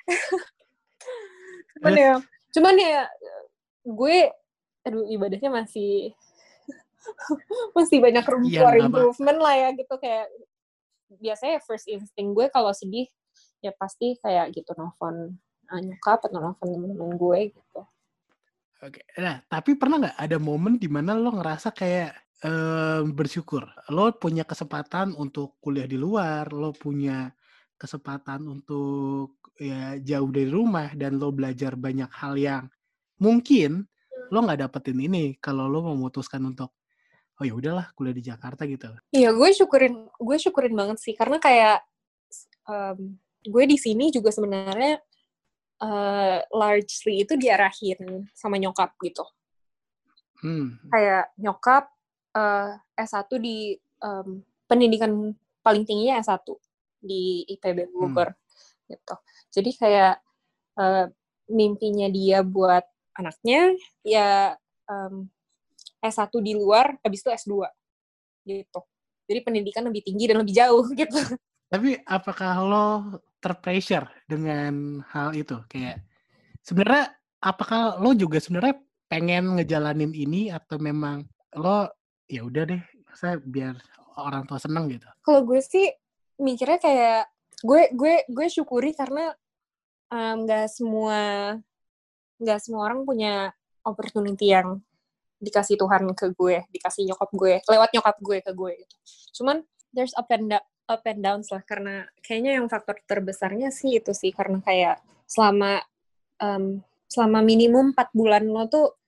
[1.80, 2.12] Cuman ya
[2.52, 3.08] cuman ya
[3.82, 4.28] gue
[4.84, 6.12] aduh ibadahnya masih
[7.76, 9.94] masih banyak room ya, for improvement lah ya gitu.
[9.98, 10.30] Kayak
[11.18, 13.08] biasanya first instinct gue kalau sedih
[13.62, 15.38] ya pasti kayak gitu nelfon
[15.70, 17.80] uh, nyokap atau nelfon temen-temen gue gitu.
[18.82, 23.66] Oke, nah tapi pernah nggak ada momen di mana lo ngerasa kayak uh, bersyukur.
[23.90, 27.30] Lo punya kesempatan untuk kuliah di luar, lo punya
[27.78, 32.64] kesempatan untuk ya jauh dari rumah dan lo belajar banyak hal yang
[33.18, 33.86] mungkin
[34.32, 36.72] lo nggak dapetin ini kalau lo memutuskan untuk
[37.38, 38.86] oh ya udahlah kuliah di Jakarta gitu.
[39.10, 41.82] Iya, gue syukurin gue syukurin banget sih karena kayak
[42.70, 45.02] um, gue di sini juga sebenarnya
[45.82, 49.26] uh, largely itu diarahin sama nyokap gitu.
[50.42, 50.78] Hmm.
[50.90, 51.90] Kayak nyokap
[52.36, 56.44] uh, S1 di um, pendidikan paling tingginya S1
[57.02, 57.92] di IPB hmm.
[57.92, 58.88] Bogor hmm.
[58.92, 59.14] gitu.
[59.52, 60.14] Jadi kayak
[60.78, 61.06] uh,
[61.50, 64.56] mimpinya dia buat anaknya ya
[64.88, 65.28] um,
[66.02, 67.54] S1 di luar habis itu S2
[68.48, 68.80] gitu.
[69.28, 71.20] Jadi pendidikan lebih tinggi dan lebih jauh gitu.
[71.72, 72.86] Tapi apakah lo
[73.40, 75.56] terpressure dengan hal itu?
[75.70, 76.04] Kayak
[76.60, 78.76] sebenarnya apakah lo juga sebenarnya
[79.08, 81.24] pengen ngejalanin ini atau memang
[81.56, 81.88] lo
[82.32, 83.76] ya udah deh saya biar
[84.16, 85.92] orang tua seneng gitu kalau gue sih
[86.40, 87.28] mikirnya kayak
[87.60, 89.36] gue gue gue syukuri karena
[90.12, 91.20] nggak um, semua
[92.40, 93.52] nggak semua orang punya
[93.84, 94.82] opportunity yang
[95.42, 98.96] dikasih Tuhan ke gue, dikasih nyokap gue, lewat nyokap gue ke gue gitu.
[99.42, 103.98] Cuman there's up and down, up and downs lah karena kayaknya yang faktor terbesarnya sih
[103.98, 105.82] itu sih karena kayak selama
[106.38, 106.78] um,
[107.10, 109.01] selama minimum 4 bulan lo tuh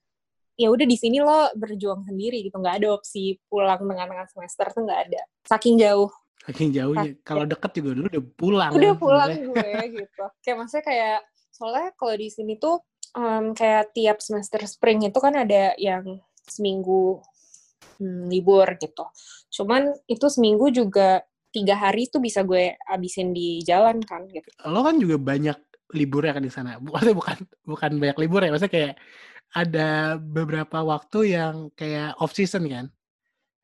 [0.54, 2.56] ya udah di sini lo berjuang sendiri gitu.
[2.58, 5.22] Nggak ada opsi pulang tengah-tengah semester tuh nggak ada.
[5.46, 6.10] Saking jauh.
[6.44, 7.12] Saking jauhnya.
[7.24, 10.24] Kalau deket juga dulu udah pulang udah kan, pulang gue gitu.
[10.44, 11.18] Kayak maksudnya kayak
[11.54, 12.82] soalnya kalau di sini tuh
[13.16, 17.22] um, kayak tiap semester spring itu kan ada yang seminggu
[17.98, 19.04] hmm, libur gitu.
[19.48, 24.50] Cuman itu seminggu juga tiga hari tuh bisa gue abisin di jalan kan gitu.
[24.66, 25.58] Lo kan juga banyak
[25.94, 26.76] libur ya kan di sana.
[26.82, 28.50] Maksudnya bukan bukan banyak libur ya.
[28.50, 28.94] Maksudnya kayak
[29.54, 32.86] ada beberapa waktu yang kayak off season kan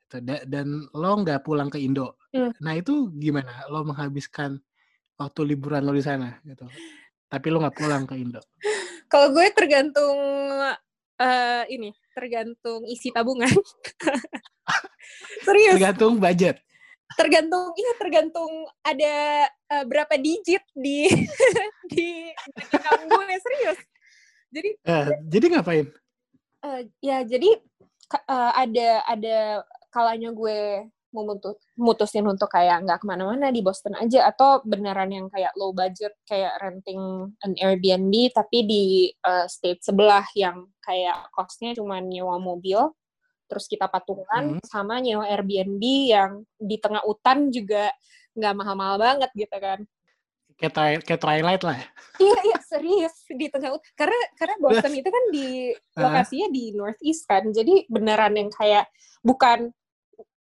[0.07, 0.23] gitu.
[0.47, 2.15] dan lo nggak pulang ke Indo.
[2.31, 2.55] Hmm.
[2.63, 3.67] nah itu gimana?
[3.67, 4.63] Lo menghabiskan
[5.19, 6.71] waktu liburan lo di sana gitu.
[7.27, 8.39] Tapi lo nggak pulang ke Indo.
[9.11, 10.19] Kalau gue tergantung
[11.19, 13.51] uh, ini tergantung isi tabungan.
[15.47, 15.75] Serius.
[15.75, 16.63] Tergantung budget.
[17.19, 19.15] Tergantung iya tergantung ada
[19.75, 21.11] uh, berapa digit di
[21.91, 22.31] di
[22.71, 23.79] account gue serius
[24.51, 25.87] jadi uh, jadi ngapain?
[26.61, 27.57] Uh, ya jadi
[28.29, 29.39] uh, ada ada
[29.91, 35.27] kalanya gue memutus mutusin untuk kayak nggak ke mana-mana di Boston aja atau beneran yang
[35.27, 38.85] kayak low budget kayak renting an Airbnb tapi di
[39.27, 42.95] uh, state sebelah yang kayak costnya cuma nyewa mobil
[43.51, 44.63] terus kita patungan hmm.
[44.63, 47.91] sama nyewa Airbnb yang di tengah hutan juga
[48.39, 49.83] nggak mahal-mahal banget gitu kan
[50.61, 51.77] kayak tri kayak Twilight lah.
[51.81, 51.89] Ya.
[52.21, 57.49] iya iya serius di tengah karena karena Boston itu kan di lokasinya di northeast kan,
[57.49, 58.93] jadi beneran yang kayak
[59.25, 59.73] bukan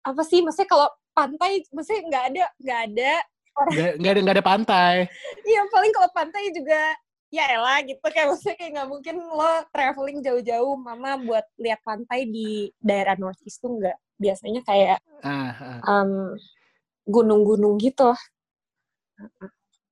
[0.03, 3.13] apa sih maksudnya kalau pantai maksudnya nggak ada nggak ada
[3.95, 4.93] nggak ada nggak ada pantai
[5.45, 6.81] Iya paling kalau pantai juga
[7.33, 12.27] ya elah gitu kayak maksudnya kayak nggak mungkin lo traveling jauh-jauh mama buat lihat pantai
[12.29, 15.79] di daerah northeast tuh nggak biasanya kayak ah, ah.
[15.87, 16.37] um,
[17.07, 18.13] gunung-gunung gitu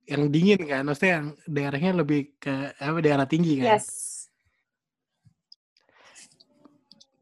[0.02, 3.78] yang dingin kan maksudnya yang daerahnya lebih ke apa daerah tinggi kan?
[3.78, 3.86] Yes.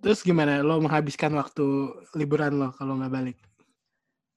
[0.01, 0.65] Terus gimana?
[0.65, 3.39] Lo menghabiskan waktu liburan lo kalau nggak balik?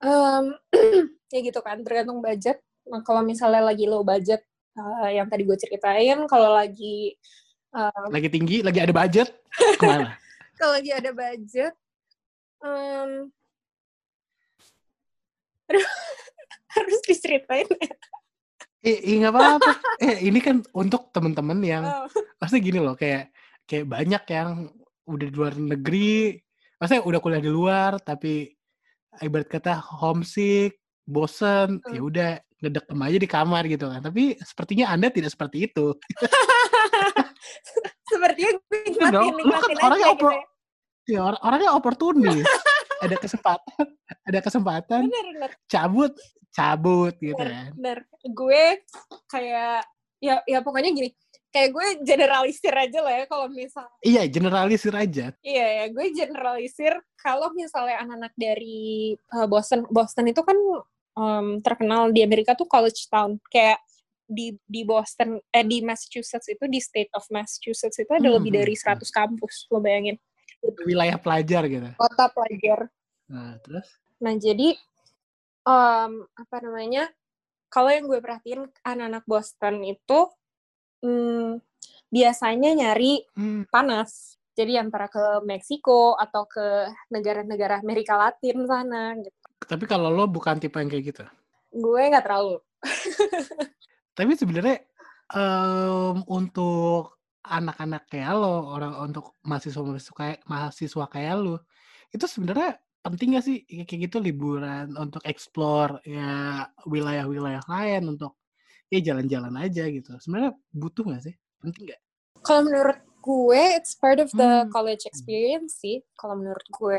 [0.03, 0.59] Um,
[1.33, 2.59] ya gitu kan tergantung budget.
[2.83, 4.43] Nah, kalau misalnya lagi low budget
[4.75, 7.15] uh, yang tadi gue ceritain kalau lagi
[7.71, 9.31] um, lagi tinggi lagi ada budget
[9.79, 10.19] ke mana?
[10.59, 11.73] Kalau lagi ada budget
[12.61, 13.31] um,
[16.75, 17.67] harus diceritain
[18.83, 18.91] ya.
[18.91, 19.71] Eh, eh nggak apa-apa.
[19.97, 22.05] eh ini kan untuk temen-temen yang Oh.
[22.35, 23.31] pasti gini loh kayak
[23.63, 24.67] kayak banyak yang
[25.03, 26.35] udah di luar negeri,
[26.75, 28.51] maksudnya udah kuliah di luar tapi
[29.19, 32.09] ibarat kata homesick, bosen, ya Hmm.
[32.11, 33.99] udah ngedekem aja di kamar gitu kan.
[33.99, 35.95] Tapi sepertinya Anda tidak seperti itu.
[38.03, 40.41] Sepertinya gue Iya dong, nikmatin, kan nikmatin orangnya aja gitu ya.
[41.03, 42.45] Ya or- orangnya oportunis.
[43.03, 43.85] Ada kesempatan,
[44.29, 46.13] ada kesempatan Bener, bener, cabut,
[46.55, 47.69] cabut gitu bener, kan.
[47.75, 47.97] bener.
[48.31, 48.63] Gue
[49.27, 49.83] kayak,
[50.23, 51.09] ya, ya pokoknya gini,
[51.53, 55.35] kayak gue generalisir aja lah ya kalau misal Iya, generalisir aja.
[55.45, 60.57] Iya ya, gue generalisir kalau misalnya anak-anak dari uh, Boston, Boston itu kan
[61.13, 63.37] um, terkenal di Amerika tuh college town.
[63.53, 63.77] Kayak
[64.23, 68.55] di di Boston, eh di Massachusetts itu di state of Massachusetts itu ada Hmm, lebih
[68.55, 70.17] dari hmm, 100 kampus, lo bayangin.
[70.83, 71.89] Wilayah pelajar gitu.
[71.99, 72.87] Kota pelajar.
[73.27, 73.87] Nah, terus?
[74.23, 74.75] Nah jadi
[75.67, 77.11] um, apa namanya?
[77.67, 80.19] Kalau yang gue perhatiin anak-anak Boston itu
[81.01, 81.57] hmm,
[82.07, 84.37] biasanya nyari Hmm, panas.
[84.53, 89.33] Jadi antara ke Meksiko atau ke negara-negara Amerika Latin sana gitu.
[89.63, 91.23] tapi kalau lo bukan tipe yang kayak gitu.
[91.73, 92.61] Gue nggak terlalu.
[94.13, 94.77] Tapi sebenarnya
[95.33, 96.72] em, untuk
[97.43, 101.55] anak-anak kayak lo, orang untuk mahasiswa-mahasiswa kayak mahasiswa kayak lo,
[102.15, 108.39] itu sebenarnya penting gak sih kayak kayak gitu liburan untuk explore ya wilayah-wilayah lain untuk
[108.93, 110.15] ya jalan-jalan aja gitu.
[110.23, 111.35] Sebenarnya butuh gak sih?
[111.59, 112.01] Penting gak?
[112.43, 114.71] Kalau menurut gue, it's part of the Hmm.
[114.71, 116.03] college experience sih.
[116.19, 116.97] Kalau menurut gue,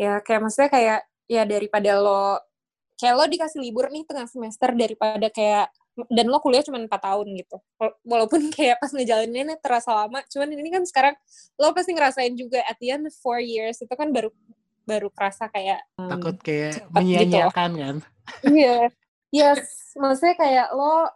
[0.00, 1.00] ya kayak maksudnya kayak
[1.30, 2.40] ya daripada lo
[3.00, 5.72] kayak lo dikasih libur nih tengah semester daripada kayak
[6.08, 7.56] dan lo kuliah cuma 4 tahun gitu.
[7.76, 11.14] Wala- Walaupun kayak pas ngejalaninnya terasa lama, cuman ini kan sekarang
[11.56, 14.30] lo pasti ngerasain juga at the end of four years itu kan baru
[14.86, 16.92] baru kerasa kayak Takut kayak gitu loh.
[16.94, 17.96] menyia-nyiakan kan?
[18.44, 18.78] Iya.
[19.30, 21.06] Yes, maksudnya kayak lo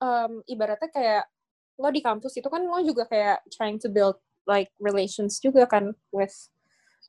[0.00, 1.24] um, ibaratnya kayak
[1.76, 4.16] lo di kampus itu kan lo juga kayak trying to build
[4.48, 6.32] like relations juga kan with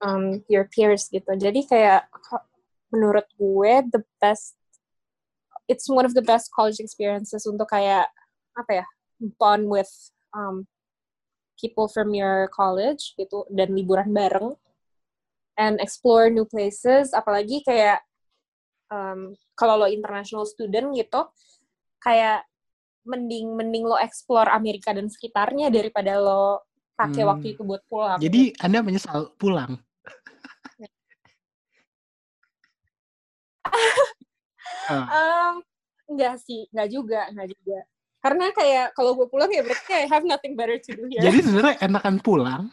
[0.04, 1.28] um, your peers gitu.
[1.32, 2.12] Jadi kayak
[2.92, 4.60] menurut gue the best
[5.68, 8.10] it's one of the best college experiences untuk kayak
[8.58, 8.86] apa ya
[9.38, 9.90] bond with
[10.34, 10.66] um,
[11.60, 14.58] people from your college gitu dan liburan bareng
[15.60, 18.02] and explore new places apalagi kayak
[18.90, 21.30] um, kalau lo international student gitu
[22.02, 22.44] kayak
[23.06, 26.66] mending mending lo explore Amerika dan sekitarnya daripada lo
[26.98, 27.32] pakai Hmm.
[27.34, 28.22] waktu itu buat pulang.
[28.22, 29.82] Jadi Anda menyesal pulang?
[34.92, 35.56] Um,
[36.12, 37.80] enggak sih, enggak juga, enggak juga.
[38.22, 41.26] Karena kayak kalau gue pulang ya berarti kayak I have nothing better to do here.
[41.26, 42.64] Jadi sebenarnya enakan pulang.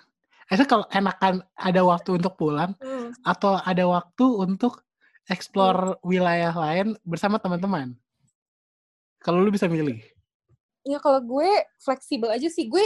[0.48, 3.12] Itu kalau enakan ada waktu untuk pulang Hmm.
[3.24, 4.84] atau ada waktu untuk
[5.28, 7.96] explore wilayah lain bersama teman-teman.
[9.20, 10.00] Kalau lu bisa milih.
[10.88, 11.48] Ya kalau gue
[11.80, 12.68] fleksibel aja sih.
[12.68, 12.84] Gue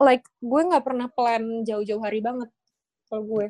[0.00, 2.48] like gue nggak pernah plan jauh-jauh hari banget
[3.08, 3.46] kalau gue.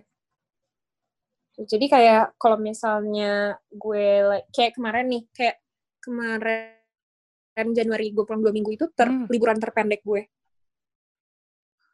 [1.59, 5.57] Jadi kayak kalau misalnya gue like, kayak kemarin nih, kayak
[6.01, 6.73] kemarin
[7.77, 9.29] Januari gue pulang dua minggu itu ter, Hmm.
[9.29, 10.25] liburan terpendek gue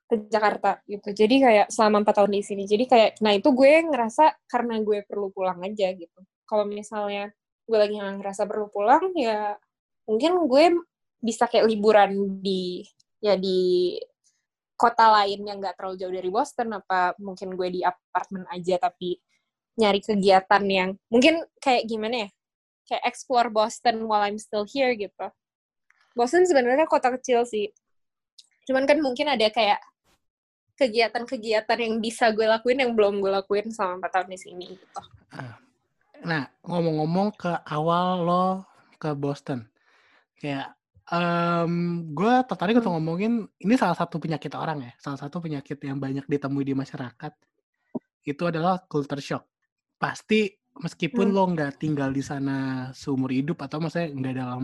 [0.09, 1.13] ke Jakarta gitu.
[1.13, 2.65] Jadi kayak selama empat tahun di sini.
[2.65, 6.21] Jadi kayak, nah itu gue ngerasa karena gue perlu pulang aja gitu.
[6.49, 7.29] Kalau misalnya
[7.69, 9.53] gue lagi nggak ngerasa perlu pulang, ya
[10.09, 10.65] mungkin gue
[11.21, 12.81] bisa kayak liburan di
[13.21, 13.99] ya di
[14.79, 19.19] kota lain yang nggak terlalu jauh dari Boston apa mungkin gue di apartemen aja tapi
[19.79, 22.29] nyari kegiatan yang mungkin kayak gimana ya
[22.91, 25.31] kayak explore Boston while I'm still here gitu
[26.19, 27.71] Boston sebenarnya kota kecil sih
[28.67, 29.79] cuman kan mungkin ada kayak
[30.79, 35.03] kegiatan-kegiatan yang bisa gue lakuin yang belum gue lakuin selama empat tahun di sini gitu
[36.27, 38.45] Nah, ngomong-ngomong ke awal lo
[38.99, 39.63] ke Boston.
[40.39, 40.75] Kayak
[41.09, 43.01] em gue tertarik untuk Hmm.
[43.01, 47.35] ngomongin ini salah satu penyakit orang ya, salah satu penyakit yang banyak ditemui di masyarakat.
[48.29, 49.49] itu adalah culture shock.
[49.99, 50.47] Pasti
[50.79, 51.35] meskipun Hmm.
[51.35, 54.63] lo nggak tinggal di sana seumur hidup atau maksudnya nggak dalam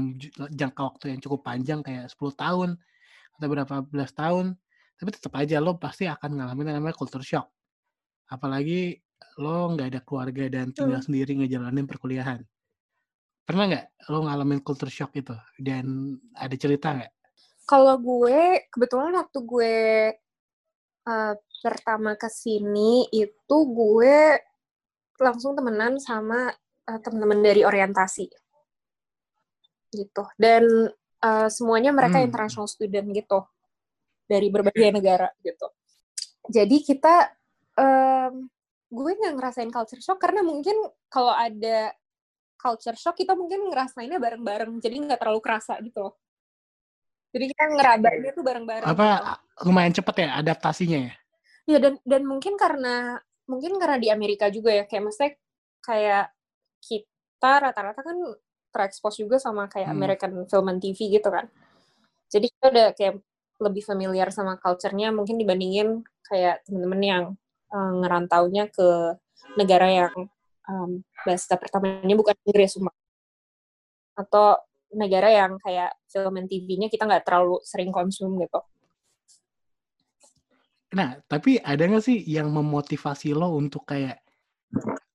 [0.54, 2.78] jangka waktu yang cukup panjang kayak 10 tahun
[3.34, 4.54] atau berapa belas tahun,
[4.94, 7.50] tapi tetap aja lo pasti akan ngalamin yang namanya culture shock.
[8.30, 9.02] Apalagi
[9.42, 11.06] lo nggak ada keluarga dan tinggal Hmm.
[11.10, 12.46] sendiri ngejalanin perkuliahan.
[13.44, 15.34] Pernah nggak lo ngalamin culture shock itu?
[15.58, 17.12] Dan ada cerita nggak?
[17.66, 19.76] Kalau gue, kebetulan waktu gue
[21.10, 24.38] uh, pertama ke sini itu gue
[25.20, 26.50] langsung temenan sama
[26.90, 28.26] uh, teman-teman dari orientasi
[29.94, 30.24] gitu.
[30.34, 30.90] Dan
[31.22, 32.26] uh, semuanya mereka Hmm.
[32.26, 33.46] international student gitu
[34.26, 35.70] dari berbagai negara gitu.
[36.50, 37.30] Jadi kita
[37.78, 38.48] um,
[38.94, 40.76] gue nggak ngerasain culture shock karena mungkin
[41.10, 41.94] kalau ada
[42.58, 46.14] culture shock kita mungkin ngerasainnya bareng-bareng jadi nggak terlalu kerasa gitu loh.
[47.34, 48.86] Jadi kita ngerabainnya tuh bareng-bareng.
[48.86, 48.94] gitu.
[48.94, 49.08] Apa
[49.66, 51.14] lumayan cepet ya adaptasinya ya?
[51.64, 55.32] Ya dan dan mungkin karena mungkin karena di Amerika juga ya kayak maksudnya
[55.84, 56.24] kayak
[56.80, 58.16] kita rata-rata kan
[58.72, 59.96] terekspos juga sama kayak Hmm.
[59.96, 61.46] American film and TV gitu kan.
[62.32, 63.14] Jadi kita udah kayak
[63.62, 67.24] lebih familiar sama culture-nya mungkin dibandingin kayak temen-temen yang
[67.74, 68.88] eh, ngerantaunya ke
[69.60, 70.14] negara yang
[70.64, 72.90] em, bahasa pertamanya bukan Inggris cuma
[74.14, 74.56] atau
[74.94, 78.62] negara yang kayak film and TV-nya kita nggak terlalu sering konsum gitu.
[80.94, 84.22] Nah, tapi ada nggak sih yang memotivasi lo untuk kayak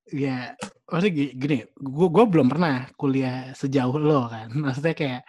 [0.09, 0.57] ya
[0.89, 5.21] maksudnya gi- gini, gue gue belum pernah kuliah sejauh lo kan, maksudnya kayak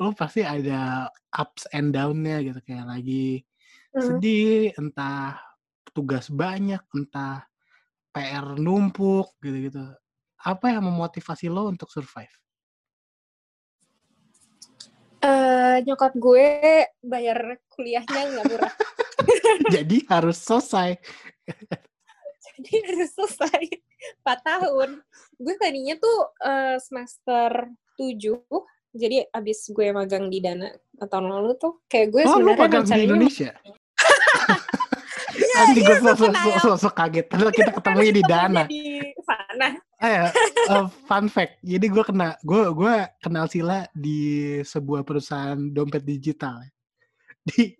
[0.00, 3.44] lo pasti ada ups and down-nya gitu kayak lagi
[3.90, 4.06] Hmm.
[4.06, 5.34] sedih, entah
[5.90, 7.42] tugas banyak, entah
[8.14, 9.82] PR numpuk gitu-gitu.
[10.46, 12.30] Apa yang memotivasi lo untuk survive?
[15.20, 16.48] Eh, nyokap gue
[17.02, 18.72] bayar kuliahnya nggak murah.
[19.74, 20.98] Jadi harus selesai.
[22.60, 23.62] Jadi harus selesai
[24.24, 25.00] 4 tahun.
[25.40, 28.40] Gue tadinya tuh eh, semester 7,
[28.90, 30.66] jadi abis gue magang di Dana
[30.98, 33.50] tahun lalu tuh, kayak gue Oh, sebenarnya magang di Indonesia?
[35.60, 36.58] Anjing gue iya, so, so, pernah so, ya.
[36.58, 37.26] so, so kaget.
[37.28, 38.62] Padahal kita ketemunya di Dana.
[38.64, 38.84] di
[39.22, 39.68] sana.
[40.00, 40.26] Eh,
[40.72, 41.60] eh, fun fact.
[41.60, 46.64] Jadi gue kena, gue gue kenal Sila di sebuah perusahaan dompet digital.
[47.40, 47.72] Di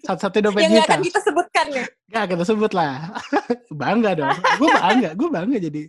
[0.00, 0.88] satu-satunya dompet Yang nggak digital.
[0.88, 1.84] akan kita sebutkan ya.
[2.08, 2.94] Gak kita sebut lah.
[3.82, 4.36] bangga dong.
[4.56, 5.82] Gue bangga, gue bangga jadi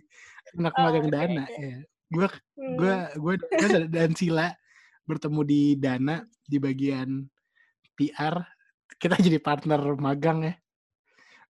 [0.54, 1.44] anak Oh, magang oke, Dana.
[1.44, 1.56] oke.
[1.58, 1.76] Ya.
[2.06, 2.26] Gue
[2.56, 2.74] Hmm.
[2.76, 4.48] gue gue gue dan Sila
[5.04, 7.24] bertemu di Dana di bagian
[7.94, 8.36] PR.
[8.96, 10.54] Kita jadi partner magang ya.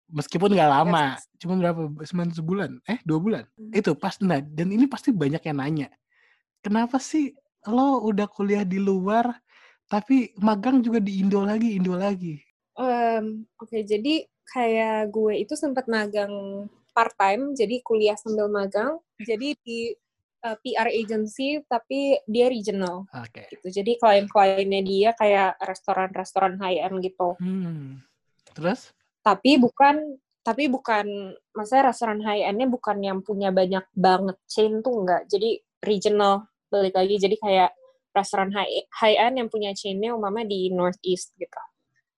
[0.05, 1.27] Meskipun nggak lama, Yes.
[1.41, 1.81] cuma berapa?
[2.05, 2.71] Cuma sebulan?
[2.87, 3.45] Eh, dua bulan?
[3.57, 3.73] Hmm.
[3.73, 5.89] Itu pas nah, dan ini pasti banyak yang nanya.
[6.61, 7.33] Kenapa sih
[7.65, 9.33] lo udah kuliah di luar
[9.89, 12.41] tapi magang juga di Indo lagi, Indo lagi?
[12.75, 19.03] Em, Oke, jadi kayak gue itu sempat magang part time, jadi kuliah sambil magang.
[19.19, 19.91] Jadi di
[20.45, 23.49] uh, PR agency, tapi dia regional Oke.
[23.51, 23.67] gitu.
[23.83, 27.35] Jadi klien-kliennya dia kayak restoran-restoran high end gitu.
[27.41, 28.05] Hmm.
[28.55, 28.93] Terus?
[29.25, 35.01] Tapi bukan tapi bukan maksudnya restoran high endnya bukan yang punya banyak banget chain tuh
[35.01, 35.25] enggak.
[35.27, 37.71] Jadi regional balik lagi jadi kayak
[38.15, 41.63] restoran high high end yang punya chainnya umpama di northeast gitu.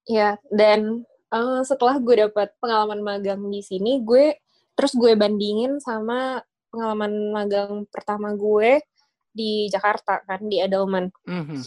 [0.06, 4.38] Ya, dan eh, setelah gue dapat pengalaman magang di sini, gue
[4.76, 8.84] terus gue bandingin sama pengalaman magang pertama gue
[9.32, 11.08] di Jakarta kan di Edelman.
[11.24, 11.60] Mhm.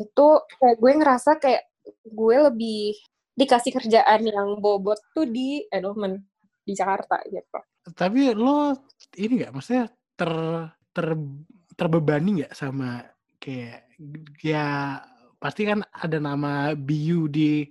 [0.00, 1.64] Itu kayak gue ngerasa kayak
[2.08, 2.96] gue lebih
[3.36, 6.16] dikasih kerjaan yang bobot tuh di Edelman
[6.64, 7.60] di Jakarta gitu.
[7.92, 8.72] Tapi lo
[9.20, 10.32] ini nggak, maksudnya ter
[10.94, 11.06] ter
[11.74, 13.02] terbebani nggak sama
[13.44, 13.84] kayak
[14.40, 14.98] ya
[15.36, 17.68] pasti kan ada nama BU di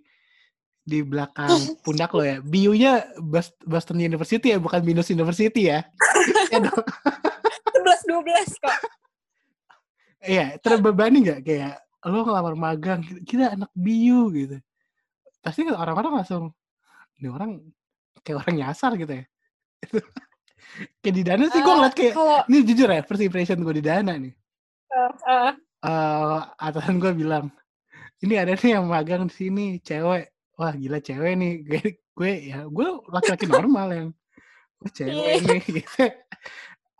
[0.83, 1.49] di belakang
[1.85, 2.37] pundak lo ya.
[2.39, 5.81] BU-nya Bos- Boston University ya, bukan Binus University ya.
[6.53, 6.85] Ya dong.
[7.73, 8.77] 11 12 kok.
[10.23, 11.73] Iya, terbebani nggak kayak
[12.05, 14.57] lo ngelamar magang, kita anak BU gitu.
[15.41, 16.51] Pasti kan orang-orang langsung,
[17.17, 17.59] ini orang
[18.21, 19.25] kayak orang nyasar gitu ya.
[21.03, 23.75] kayak di Dana sih gue Eh, ngeliat kayak, kalau ini jujur ya, first impression gue
[23.75, 24.33] di Dana nih.
[25.83, 27.51] Eh atasan gue bilang,
[28.23, 30.31] ini ada nih yang magang di sini, cewek.
[30.55, 31.53] Wah gila cewek nih.
[31.65, 31.81] Gue,
[32.15, 34.07] gue ya gue laki-laki normal yang,
[34.79, 35.43] oh cewek Iya.
[35.43, 35.61] nih.
[35.81, 36.05] Gitu.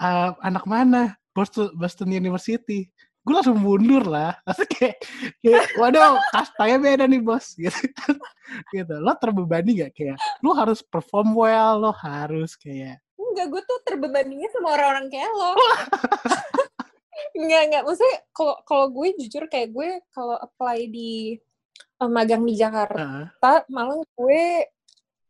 [0.04, 1.16] Eh, anak mana?
[1.32, 2.90] Boston, Boston University.
[3.24, 4.36] Gue langsung mundur lah.
[4.44, 5.00] Langsung kayak,
[5.40, 7.56] kayak waduh kastanya beda nih bos.
[7.62, 7.88] Gitu.
[8.76, 8.96] gitu.
[9.00, 9.96] Lo terbebani gak?
[9.96, 15.32] Kayak, lo harus perform well, lo harus kayak, enggak gue tuh terbebaninya sama orang-orang kayak
[15.32, 15.52] lo.
[17.38, 21.38] enggak enggak maksudnya kalau kalau gue jujur kayak gue kalau apply di
[21.76, 24.74] eh, magang di Jakarta eh, malah gue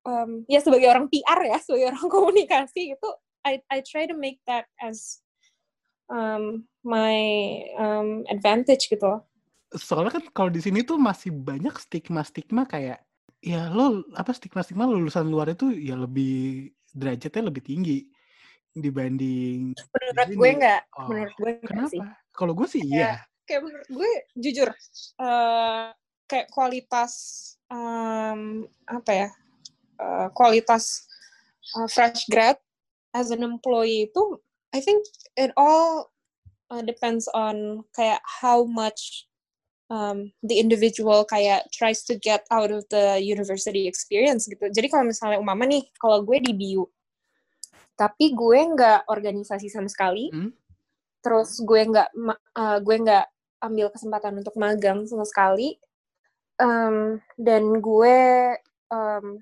[0.07, 3.09] um, ya sebagai orang PR ya, sebagai orang komunikasi gitu,
[3.43, 5.23] I I try to make that as
[6.11, 7.17] um, my
[7.79, 9.21] um, advantage gitu loh.
[9.73, 13.01] Soalnya kan kalau di sini tuh masih banyak stigma-stigma kayak
[13.43, 18.05] ya lo apa stigma-stigma lulusan luar itu ya lebih derajatnya lebih tinggi
[18.73, 22.01] dibanding menurut gue enggak oh, menurut gue kenapa sih.
[22.33, 23.21] kalau gue sih iya.
[23.45, 24.69] kayak menurut gue jujur
[25.21, 25.93] uh,
[26.25, 27.13] kayak kualitas
[27.69, 29.29] um, apa ya
[30.01, 31.05] uh, kualitas
[31.77, 32.57] uh, fresh grad
[33.13, 34.23] as an employee itu
[34.73, 35.05] I think
[35.37, 36.09] it all
[36.73, 39.29] uh, depends on kayak how much
[39.93, 44.65] um, the individual kayak tries to get out of the university experience gitu.
[44.73, 46.89] Jadi kalau misalnya umama nih, kalau gue di BU,
[47.93, 50.51] tapi gue nggak organisasi sama sekali, hmm?
[51.21, 52.09] terus gue nggak
[52.57, 53.25] uh, gue nggak
[53.63, 55.77] ambil kesempatan untuk magang sama sekali,
[56.59, 58.17] um, dan gue
[58.91, 59.39] um,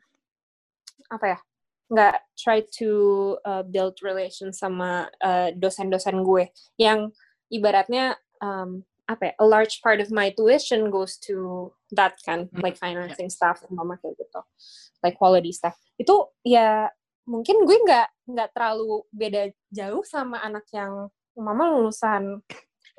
[1.12, 1.40] apa ya
[1.92, 2.92] nggak try to
[3.44, 6.48] uh, build relation sama uh, dosen-dosen gue.
[6.80, 7.12] Yang
[7.52, 12.80] ibaratnya um, apa ya a large part of my tuition goes to that kan like
[12.80, 14.42] financing stuff mama kayak gitu
[15.04, 16.16] like quality stuff itu
[16.48, 16.88] ya
[17.26, 21.08] mungkin gue nggak nggak terlalu beda jauh sama anak yang
[21.38, 22.42] mama lulusan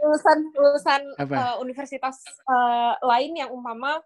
[0.02, 4.02] lulusan lulusan uh, universitas uh, lain yang umpama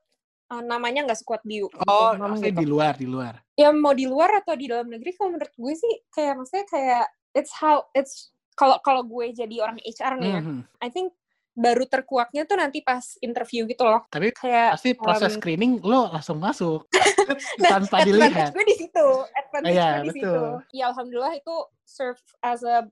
[0.51, 1.67] uh, namanya nggak sekuat biu.
[1.87, 2.53] Oh, gitu.
[2.53, 3.41] di luar, di luar.
[3.57, 7.05] Ya mau di luar atau di dalam negeri, kalau menurut gue sih kayak maksudnya kayak
[7.33, 10.61] it's how it's kalau kalau gue jadi orang HR nih ya, mm-hmm.
[10.81, 11.12] I think
[11.57, 14.04] baru terkuaknya tuh nanti pas interview gitu loh.
[14.12, 16.84] Tapi kayak pasti proses um, screening lo langsung masuk
[17.64, 18.52] nah, tanpa dilihat.
[18.52, 20.28] gue di situ, advantage iya, gue di betul.
[20.28, 20.76] situ.
[20.76, 21.54] Ya alhamdulillah itu
[21.88, 22.84] serve as a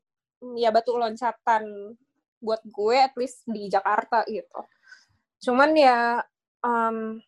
[0.57, 1.95] ya batu loncatan
[2.41, 4.65] buat gue at least di Jakarta gitu.
[5.45, 6.25] Cuman ya
[6.65, 7.21] um,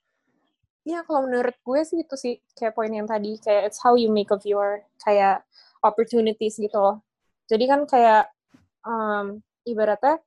[0.87, 4.09] ya kalau menurut gue sih itu sih kayak poin yang tadi kayak it's how you
[4.09, 5.43] make of your kayak
[5.83, 7.03] opportunities gitu loh
[7.51, 8.31] jadi kan kayak
[8.87, 10.23] um, ibaratnya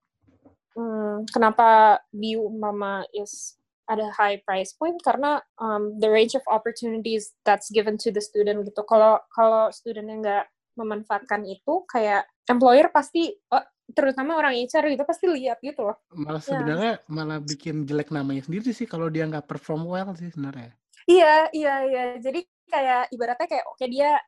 [0.75, 3.55] um, kenapa di mama is
[3.89, 8.61] ada high price point karena um, the range of opportunities that's given to the student
[8.61, 10.45] gitu kalau kalau studentnya nggak
[10.77, 15.97] memanfaatkan itu kayak employer pasti oh, terutama orang HR gitu pasti lihat gitu loh.
[16.13, 16.45] Malah ya.
[16.45, 17.09] sebenarnya ya.
[17.09, 20.77] malah bikin jelek namanya sendiri sih kalau dia nggak perform well sih sebenarnya.
[21.09, 22.03] Iya, iya, iya.
[22.21, 24.21] Jadi kayak ibaratnya kayak oke okay, dia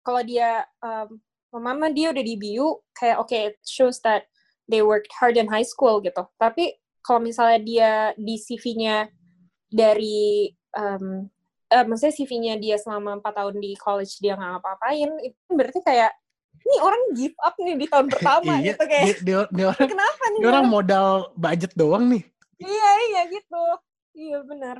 [0.00, 1.20] kalau dia um,
[1.60, 4.24] mama dia udah di BU kayak oke okay, it shows that
[4.70, 6.22] they worked hard in high school gitu.
[6.38, 9.10] Tapi kalau misalnya dia di CV-nya
[9.72, 11.26] dari um,
[11.72, 16.12] uh, maksudnya CV-nya dia selama empat tahun di college dia nggak ngapa-ngapain itu berarti kayak
[16.62, 20.24] ini orang give up nih di tahun pertama iya, gitu kayak dia, dia, orang kenapa
[20.30, 20.40] nih?
[20.40, 22.22] dia orang modal budget doang nih.
[22.62, 23.64] Iya iya gitu.
[24.14, 24.76] Iya benar.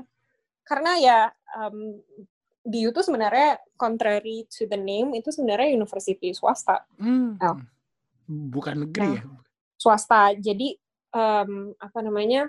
[0.63, 1.19] Karena ya
[1.59, 1.99] um,
[2.63, 6.87] di itu sebenarnya contrary to the name itu sebenarnya university swasta.
[7.03, 7.35] Hmm.
[7.43, 7.59] oh.
[8.33, 9.23] bukan negeri nah, ya
[9.83, 10.39] swasta.
[10.39, 10.79] Jadi
[11.11, 12.47] um, apa namanya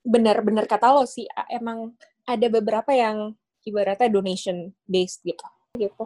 [0.00, 1.92] benar-benar kata lo sih emang
[2.24, 3.36] ada beberapa yang
[3.68, 5.44] ibaratnya donation based gitu.
[5.76, 6.04] Gitu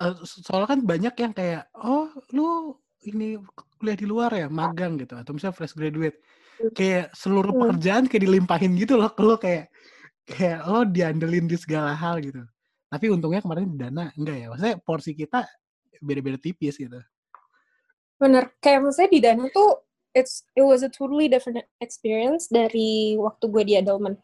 [0.00, 2.76] uh, soalnya kan banyak yang kayak oh lu
[3.06, 3.38] ini
[3.78, 5.14] kuliah di luar ya magang gitu.
[5.16, 6.18] Atau misalnya fresh graduate.
[6.56, 6.72] Hmm.
[6.72, 7.60] kayak seluruh hmm.
[7.68, 9.68] pekerjaan kayak dilimpahin gitu loh lo kayak
[10.24, 12.40] kayak lo diandelin di segala hal gitu.
[12.88, 14.46] Tapi untungnya kemarin dana enggak ya?
[14.48, 15.44] Maksudnya porsi kita
[16.00, 16.96] beda-beda tipis gitu
[18.16, 18.52] bener.
[18.60, 19.70] Kayak maksudnya di dana tuh
[20.16, 24.16] it's it was a totally different experience dari waktu gue di Adelman.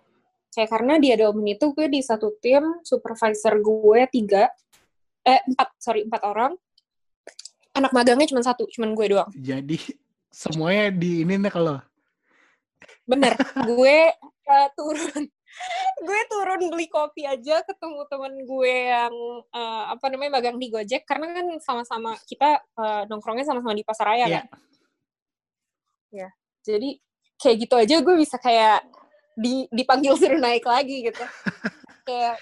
[0.52, 4.48] Kayak karena di Adelman itu gue di satu tim supervisor gue tiga
[5.22, 6.52] eh empat sorry empat orang.
[7.72, 9.32] Anak magangnya cuma satu cuma gue doang.
[9.32, 9.80] Jadi
[10.28, 11.80] semuanya di ini nih kalau.
[13.08, 13.32] Bener.
[13.68, 14.12] Gue
[14.48, 15.24] uh, turun
[16.02, 19.14] gue turun beli kopi aja ketemu temen gue yang
[19.52, 24.06] uh, apa namanya magang di Gojek karena kan sama-sama kita uh, nongkrongnya sama-sama di pasar
[24.12, 24.30] raya yeah.
[24.32, 24.44] kan
[26.12, 26.28] ya
[26.64, 26.90] jadi
[27.40, 28.84] kayak gitu aja gue bisa kayak
[29.32, 31.24] di dipanggil suruh naik lagi gitu
[32.08, 32.36] kayak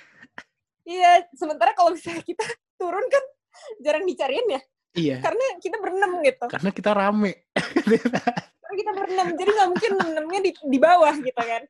[0.89, 2.47] iya sementara kalau misalnya kita
[2.81, 3.25] turun kan
[3.85, 4.61] jarang dicariin ya.
[4.91, 5.17] Iya.
[5.23, 6.47] Karena kita berenam gitu.
[6.51, 7.33] Karena kita rame.
[7.55, 11.63] Karena kita berenam, jadi nggak mungkin berenamnya di, di bawah gitu kan.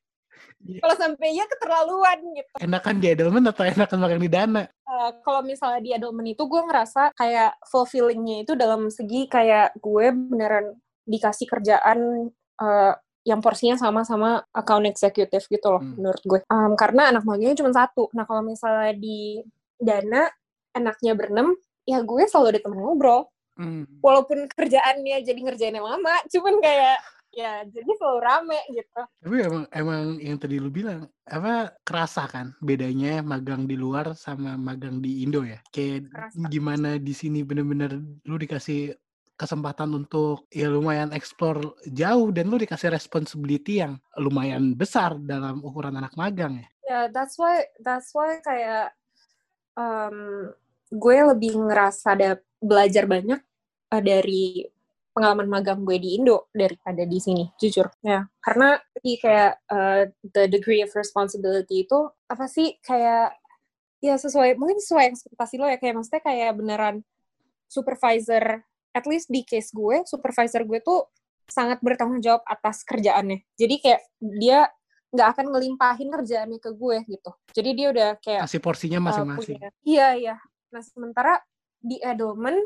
[0.61, 0.81] Yeah.
[0.85, 2.53] Kalau sampai ya keterlaluan gitu.
[2.61, 4.63] Enakan di Edelman atau enakan makan di Dana?
[4.85, 10.07] Uh, kalau misalnya di Edelman itu gue ngerasa kayak fulfillingnya itu dalam segi kayak gue
[10.13, 10.77] beneran
[11.09, 12.29] dikasih kerjaan
[12.61, 12.93] uh,
[13.25, 15.97] yang porsinya sama sama account executive gitu loh hmm.
[15.97, 16.41] menurut gue.
[16.53, 18.13] Um, karena anak magangnya cuma satu.
[18.13, 19.41] Nah kalau misalnya di
[19.81, 20.29] Dana
[20.77, 21.57] enaknya berenam
[21.89, 23.27] ya gue selalu ada temen ngobrol
[23.59, 24.01] hmm.
[24.05, 26.99] walaupun kerjaannya jadi ngerjain yang lama cuman kayak
[27.31, 32.55] ya jadi selalu rame gitu Tapi emang emang yang tadi lu bilang apa kerasa kan
[32.59, 35.63] bedanya magang di luar sama magang di Indo ya.
[35.71, 36.47] Kayak Kerasa.
[36.51, 38.95] gimana di sini bener-bener lu dikasih
[39.39, 45.97] kesempatan untuk ya lumayan explore jauh dan lu dikasih responsibility yang lumayan besar dalam ukuran
[45.97, 46.69] anak magang ya.
[46.85, 48.93] ya that's why that's why kayak
[49.81, 50.51] um,
[50.93, 53.41] gue lebih ngerasa ada belajar banyak
[53.89, 54.69] uh, dari
[55.11, 57.91] pengalaman magang gue di Indo daripada di sini jujur.
[58.03, 61.99] Ya karena di kayak uh, the degree of responsibility itu
[62.31, 63.35] apa sih kayak
[64.01, 66.97] ya sesuai mungkin sesuai ekspektasi lo ya kayak maksudnya kayak beneran
[67.69, 71.07] supervisor at least di case gue supervisor gue tuh
[71.47, 73.43] sangat bertanggung jawab atas kerjaannya.
[73.59, 74.71] Jadi kayak dia
[75.11, 77.31] nggak akan ngelimpahin kerjaannya ke gue gitu.
[77.51, 79.59] Jadi dia udah kayak Kasih porsinya uh, masing-masing.
[79.59, 80.37] punya- iya iya.
[80.71, 81.43] Nah sementara
[81.83, 82.63] di Edelman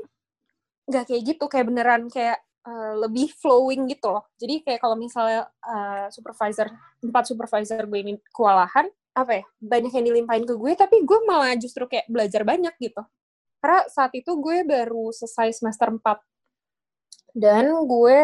[0.84, 4.12] nggak kayak gitu kayak beneran kayak uh, lebih flowing gitu.
[4.12, 6.68] Loh jadi kayak kalau misalnya uh, supervisor
[7.00, 11.54] empat supervisor gue ini kewalahan apa ya banyak yang dilimpahin ke gue tapi gue malah
[11.54, 13.02] justru kayak belajar banyak gitu.
[13.62, 16.04] Karena saat itu gue baru selesai semester 4
[17.34, 18.20] dan gue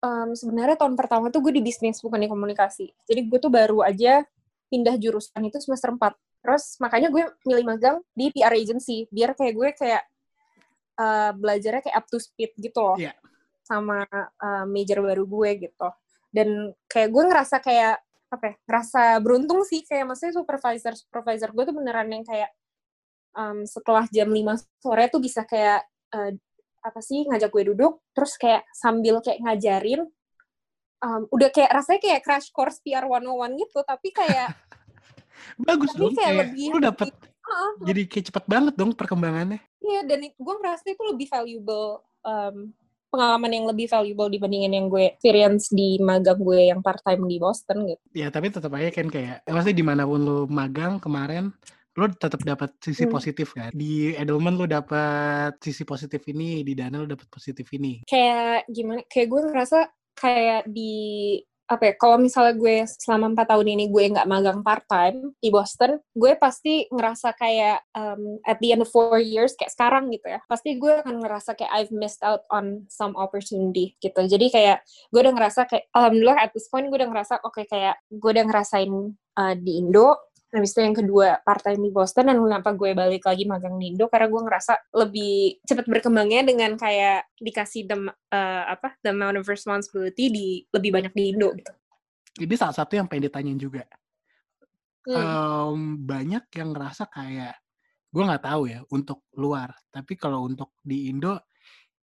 [0.00, 2.88] um, sebenarnya tahun pertama tuh gue di bisnis bukan di komunikasi.
[3.04, 4.24] Jadi gue tuh baru aja
[4.70, 6.14] pindah jurusan itu semester 4
[6.46, 10.02] terus makanya gue milih magang di PR agency biar kayak gue kayak
[10.96, 13.12] uh, belajarnya kayak up to speed gitu loh Iya.
[13.62, 14.04] sama
[14.36, 15.88] uh, major baru gue gitu
[16.30, 16.48] dan
[16.86, 21.72] kayak gue ngerasa kayak apa ya ngerasa beruntung sih kayak maksudnya supervisor supervisor gue tuh
[21.72, 22.50] beneran yang kayak
[23.32, 24.42] um, setelah jam 5
[24.78, 26.30] sore tuh bisa kayak uh,
[26.82, 30.06] apa sih ngajak gue duduk terus kayak sambil kayak ngajarin
[31.00, 33.26] um, udah kayak rasanya kayak crash course PR 101
[33.58, 34.54] gitu tapi kayak
[35.66, 36.12] Bagus tapi dong.
[36.14, 37.08] kayak Kayak lebih- lu dapet
[37.86, 39.60] Jadi kayak cepet banget dong perkembangannya.
[39.80, 42.74] Iya, dan gue ngerasa itu lebih valuable, um,
[43.06, 47.86] pengalaman yang lebih valuable dibandingin yang gue experience di magang gue yang part-time di Boston
[47.86, 48.02] gitu.
[48.12, 51.54] Ya tapi tetap aja kan kayak maksudnya di mana pun lu magang kemarin
[51.96, 53.14] lu tetap dapat sisi Hmm.
[53.16, 53.72] positif kan.
[53.72, 58.04] Di Edelman lu dapat sisi positif ini, di Dana lu dapat positif ini.
[58.04, 59.78] Kayak gimana, kayak gue ngerasa
[60.12, 60.92] kayak di,
[61.66, 65.98] apa ya, kalau misalnya gue selama empat tahun ini gue nggak magang part-time di Boston,
[66.14, 70.38] gue pasti ngerasa kayak um, at the end of four years, kayak sekarang gitu ya,
[70.46, 74.22] pasti gue akan ngerasa kayak I've missed out on some opportunity gitu.
[74.30, 77.98] Jadi kayak gue udah ngerasa kayak alhamdulillah at this point gue udah ngerasa oke kayak
[78.14, 78.92] gue udah ngerasain
[79.36, 83.26] uh, di Indo habis itu yang kedua part time di Boston dan kenapa gue balik
[83.26, 87.98] lagi magang di Indo karena gue ngerasa lebih cepat berkembangnya dengan kayak dikasih the
[88.30, 91.72] uh, apa the amount of responsibility di lebih banyak di Indo gitu.
[92.36, 93.82] Ini salah satu yang pengen ditanyain juga.
[95.06, 95.18] Hmm.
[95.18, 97.56] Em, banyak yang ngerasa kayak
[98.10, 101.42] gue nggak tahu ya untuk luar, tapi kalau untuk di Indo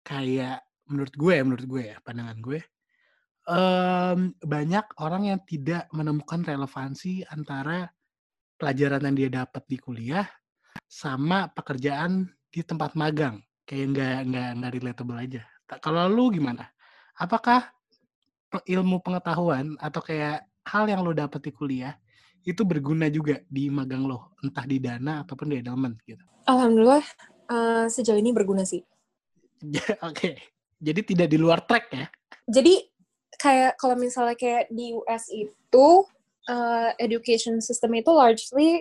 [0.03, 2.61] kayak menurut gue, menurut gue ya pandangan gue,
[3.47, 7.89] em, banyak orang yang tidak menemukan relevansi antara
[8.59, 10.27] pelajaran yang dia dapat di kuliah
[10.87, 15.43] sama pekerjaan di tempat magang kayak nggak nggak nggak relatable aja.
[15.81, 16.69] Kalau lu gimana?
[17.17, 17.73] Apakah
[18.63, 21.99] ilmu pengetahuan atau kayak hal yang lo dapat di kuliah
[22.45, 26.21] itu berguna juga di magang lo, entah di dana ataupun di Edelman gitu.
[26.45, 27.05] Alhamdulillah
[27.49, 28.85] uh, sejauh ini berguna sih.
[29.65, 30.37] Ya, Oke,
[30.77, 32.05] jadi tidak di luar track ya?
[32.45, 32.85] Jadi
[33.41, 35.87] kayak kalau misalnya kayak di US itu
[36.49, 38.81] uh, education system itu largely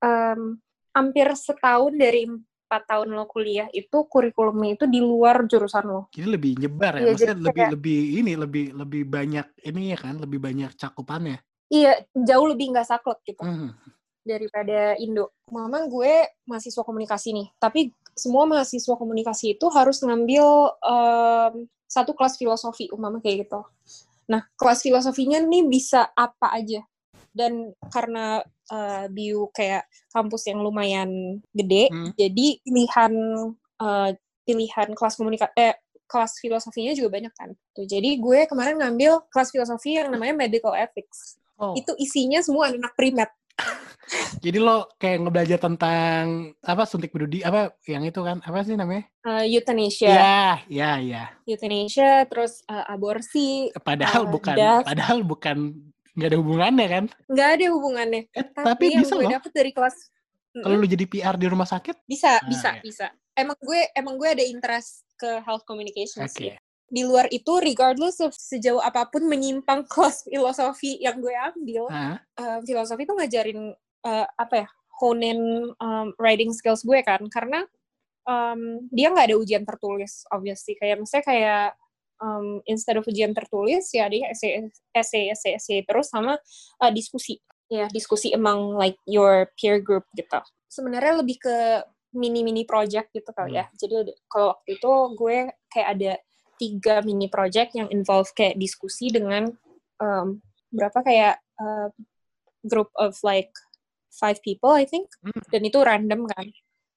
[0.00, 0.58] um,
[0.92, 6.00] hampir setahun dari empat tahun lo kuliah itu kurikulumnya itu di luar jurusan lo.
[6.08, 9.82] Jadi lebih nyebar ya, Iya, maksudnya jadi lebih kayak- lebih ini lebih lebih banyak ini
[9.92, 11.38] ya kan, lebih banyak cakupannya.
[11.72, 13.72] Iya, jauh lebih nggak saklek gitu Hmm.
[14.24, 15.32] daripada Indo.
[15.48, 20.44] Mama gue mahasiswa komunikasi nih, tapi semua mahasiswa komunikasi itu harus ngambil
[20.84, 21.54] um,
[21.88, 23.60] satu kelas filosofi, umama kayak gitu.
[24.30, 26.82] Nah, kelas filosofinya nih bisa apa aja.
[27.32, 32.12] Dan karena uh, BU kayak kampus yang lumayan gede, Hmm.
[32.12, 33.12] jadi pilihan
[33.80, 34.10] uh,
[34.44, 37.50] pilihan kelas komunikasi eh, kelas filosofinya juga banyak kan.
[37.72, 41.40] Tuh, jadi gue kemarin ngambil kelas filosofi yang namanya medical ethics.
[41.56, 43.32] Oh, Itu isinya semua anak primat.
[44.38, 46.22] Jadi lo kayak ngebelajar tentang
[46.58, 49.06] apa suntik berudi apa yang itu kan apa sih namanya?
[49.22, 51.24] Uh, euthanasia, Ya, ya, ya.
[51.44, 54.84] euthanasia, terus uh, aborsi, Padahal Eh, bukan, das.
[54.84, 55.56] padahal bukan
[56.12, 57.04] nggak ada hubungannya kan?
[57.24, 58.22] nggak ada hubungannya.
[58.28, 59.32] Eh, Tapi, tapi yang bisa gue loh.
[59.32, 59.96] dapet dari kelas,
[60.52, 62.82] Kalau lu jadi PR di rumah sakit, bisa, Ah, bisa, iya.
[62.82, 63.06] bisa.
[63.32, 66.28] Emang gue, emang gue ada interest ke health communication oke.
[66.28, 66.52] sih.
[66.92, 72.20] Di luar itu, regardless of sejauh apa pun menyimpang kelas filosofi yang gue ambil, Ah,
[72.36, 73.72] uh, filosofi itu ngajarin
[74.04, 74.68] uh, apa ya,
[75.00, 77.64] honin um, writing skills gue kan, karena
[78.28, 80.76] um, dia nggak ada ujian tertulis, obviously.
[80.76, 81.66] Kayak misalnya kayak
[82.20, 84.62] um, instead of ujian tertulis ya ada essay
[84.94, 86.36] essay essay, essay terus sama
[86.84, 87.40] uh, diskusi.
[87.72, 90.44] Ya diskusi among like your peer group gitu.
[90.68, 91.56] Sebenarnya lebih ke
[92.12, 93.66] mini mini project gitu kali ya.
[93.72, 95.36] Jadi kalau waktu itu gue
[95.72, 96.12] kayak ada
[96.62, 99.50] tiga mini project yang involve kayak diskusi dengan
[99.98, 100.38] um,
[100.70, 101.90] berapa kayak uh,
[102.62, 103.50] group of like
[104.14, 105.10] five people I think.
[105.26, 105.42] Hmm.
[105.50, 106.46] dan itu random kan.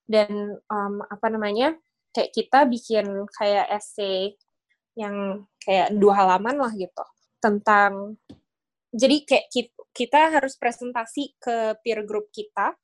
[0.05, 1.73] Dan um, apa namanya
[2.13, 4.37] kayak kita bikin kayak essay
[4.93, 7.03] yang kayak dua halaman lah gitu.
[7.41, 8.21] Tentang
[8.93, 9.45] jadi kayak
[9.91, 12.77] kita harus presentasi ke peer group kita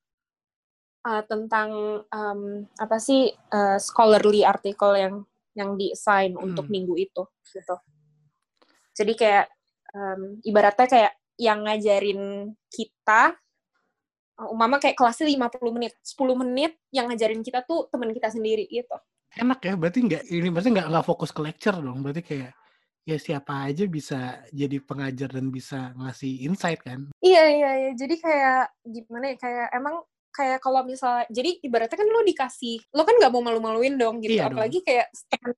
[1.08, 2.42] uh, tentang um,
[2.76, 5.16] apa sih uh, scholarly article yang
[5.58, 6.46] yang di assign hmm.
[6.46, 7.76] untuk minggu itu gitu.
[8.96, 9.46] Jadi kayak
[9.96, 13.36] um, ibaratnya kayak yang ngajarin kita
[14.50, 18.98] umama kayak kelasnya 50 menit 10 menit yang ngajarin kita tuh teman kita sendiri gitu.
[19.38, 22.52] Enak ya berarti nggak ini maksudnya nggak nggak fokus ke lecture dong berarti kayak
[23.02, 27.10] ya siapa aja bisa jadi pengajar dan bisa ngasih insight kan?
[27.22, 27.92] Iya iya iya.
[27.98, 29.96] Jadi kayak gimana ya kayak emang
[30.32, 34.40] kayak kalau misalnya jadi ibaratnya kan lo dikasih lo kan nggak mau malu-maluin dong gitu
[34.40, 34.88] iya apalagi dong.
[34.88, 35.08] kayak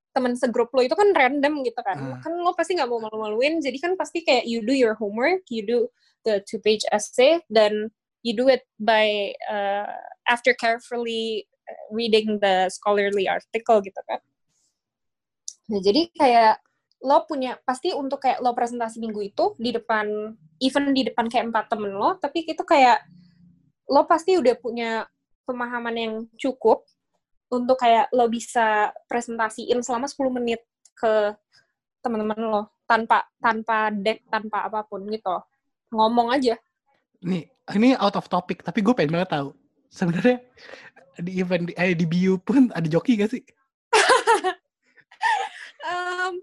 [0.09, 2.19] teman segrup lo itu kan random gitu kan uh.
[2.19, 5.61] kan lo pasti nggak mau malu-maluin jadi kan pasti kayak you do your homework you
[5.61, 5.85] do
[6.25, 7.93] the two page essay dan
[8.25, 9.93] you do it by uh,
[10.25, 14.19] after carefully uh, reading the scholarly article gitu kan
[15.69, 16.55] nah jadi kayak
[17.03, 21.51] lo punya pasti untuk kayak lo presentasi minggu itu di depan even di depan kayak
[21.51, 23.03] empat temen lo tapi itu kayak
[23.93, 25.05] lo pasti udah punya
[25.45, 26.81] pemahaman yang cukup
[27.53, 30.65] untuk kayak lo bisa presentasiin selama 10 menit
[30.97, 31.37] ke
[32.01, 35.37] teman-teman lo tanpa tanpa deck tanpa apa pun gitu.
[35.93, 36.57] Ngomong aja.
[37.21, 39.53] Nih ini out of topic tapi gue pengen banget tahu.
[39.93, 40.41] Sebenarnya
[41.21, 43.43] di event di, eh, di bio pun ada joki gak sih?
[45.83, 46.39] Um,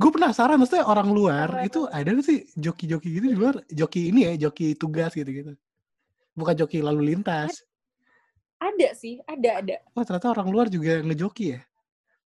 [0.00, 3.60] gue penasaran maksudnya orang luar itu ada gak sih joki-joki gitu di luar?
[3.68, 5.52] Joki ini ya joki tugas gitu gitu
[6.36, 7.64] bukan joki lalu lintas.
[8.62, 9.76] Ada sih, ada ada.
[9.98, 11.60] Oh ternyata orang luar juga ngejoki ya?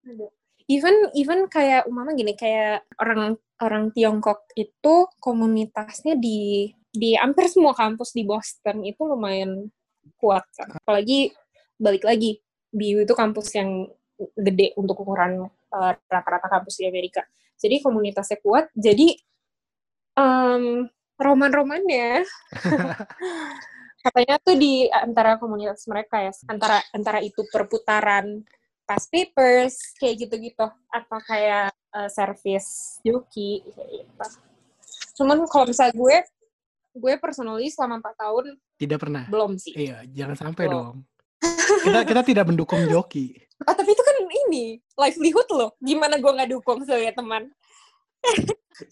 [0.05, 0.27] Ada.
[0.67, 7.73] Even even kayak umama gini kayak orang orang Tiongkok itu komunitasnya di di hampir semua
[7.73, 9.71] kampus di Boston itu lumayan
[10.21, 10.77] kuat kan.
[10.77, 11.33] Apalagi
[11.81, 12.41] balik lagi
[12.73, 13.89] BU itu kampus yang
[14.37, 17.25] gede untuk ukuran uh, rata-rata kampus di Amerika.
[17.57, 18.69] Jadi komunitasnya kuat.
[18.77, 19.17] Jadi
[20.17, 20.85] um,
[21.17, 22.25] roman-romannya
[24.07, 28.47] katanya tuh di antara komunitas mereka ya antara antara itu perputaran
[28.87, 30.67] past papers kayak gitu-gitu.
[30.95, 34.27] Apa kayak uh, service joki kayak gitu.
[35.17, 36.17] cuman kalau misalnya gue
[36.97, 38.45] gue personally selama empat tahun
[38.77, 39.25] tidak pernah?
[39.27, 39.73] belum sih.
[39.75, 40.77] Iya jangan sampai belum.
[40.77, 40.97] dong.
[41.83, 45.71] Kita kita tidak mendukung joki ah tapi itu kan ini livelihood loh.
[45.81, 47.49] Gimana gue nggak dukung sebagai teman?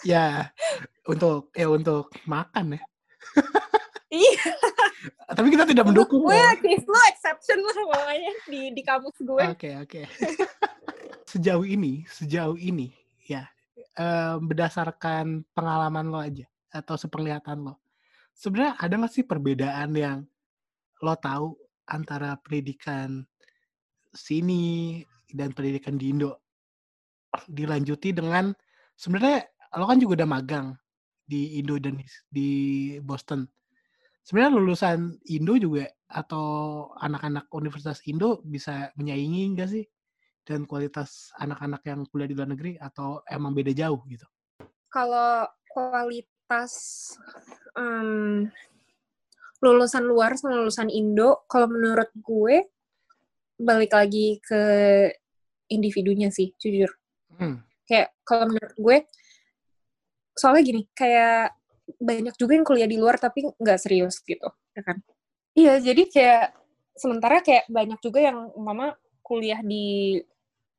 [0.00, 0.48] Ya
[1.04, 2.82] untuk ya untuk makan ya.
[4.14, 4.46] Iya.
[5.10, 6.24] Tapi kita tidak mendukung.
[6.24, 9.44] Gue case lo exception lah pokoknya di di kampus gue.
[9.44, 10.00] Oke okay, oke.
[10.02, 10.04] Okay.
[11.34, 12.94] sejauh ini, sejauh ini
[13.24, 13.48] ya
[13.98, 17.80] um, berdasarkan pengalaman lo aja atau sepenglihatan lo,
[18.34, 20.18] sebenarnya ada nggak sih perbedaan yang
[21.02, 21.58] lo tahu
[21.90, 23.26] antara pendidikan
[24.14, 25.02] sini
[25.34, 26.38] dan pendidikan di Indo
[27.50, 28.54] dilanjuti dengan
[28.94, 29.42] sebenarnya
[29.74, 30.66] lo kan juga udah magang
[31.26, 31.98] di Indo dan
[32.30, 32.48] di
[33.02, 33.42] Boston
[34.24, 36.46] sebenarnya lulusan Indo juga atau
[36.96, 39.84] anak-anak Universitas Indo bisa menyaingi enggak sih
[40.44, 44.24] dan kualitas anak-anak yang kuliah di luar negeri atau emang beda jauh gitu?
[44.88, 46.72] Kalau kualitas
[47.76, 48.48] um,
[49.60, 52.68] lulusan luar sama lulusan Indo, kalau menurut gue
[53.60, 54.62] balik lagi ke
[55.72, 56.92] individunya sih, jujur.
[57.40, 57.64] Hmm.
[57.88, 58.96] Kayak kalau menurut gue,
[60.36, 61.56] soalnya gini, kayak
[62.00, 64.98] banyak juga yang kuliah di luar tapi nggak serius gitu, ya kan?
[65.54, 66.46] Iya, jadi kayak
[66.94, 70.18] sementara kayak banyak juga yang mama kuliah di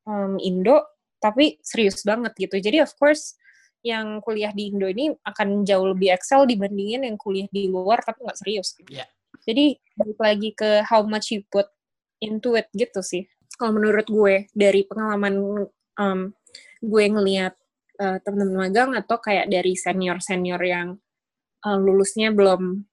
[0.08, 0.84] um, Indo
[1.18, 2.60] tapi serius banget gitu.
[2.60, 3.34] Jadi of course
[3.82, 8.26] yang kuliah di Indo ini akan jauh lebih excel dibandingin yang kuliah di luar tapi
[8.26, 8.74] nggak serius.
[8.76, 9.00] Gitu.
[9.02, 9.08] Yeah.
[9.46, 11.70] Jadi balik lagi ke how much you put
[12.18, 13.24] into it gitu sih.
[13.56, 15.64] Kalau menurut gue dari pengalaman
[15.96, 16.20] um,
[16.82, 17.54] gue ngelihat
[17.98, 20.88] uh, teman-teman magang atau kayak dari senior-senior yang
[21.64, 22.84] uh, lulusnya belum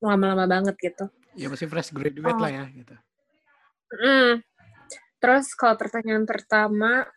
[0.00, 1.08] lama-lama banget gitu.
[1.36, 2.42] Ya masih fresh graduate oh.
[2.42, 2.94] lah ya gitu.
[3.92, 4.32] Mm.
[5.16, 7.08] Terus kalau pertanyaan pertama,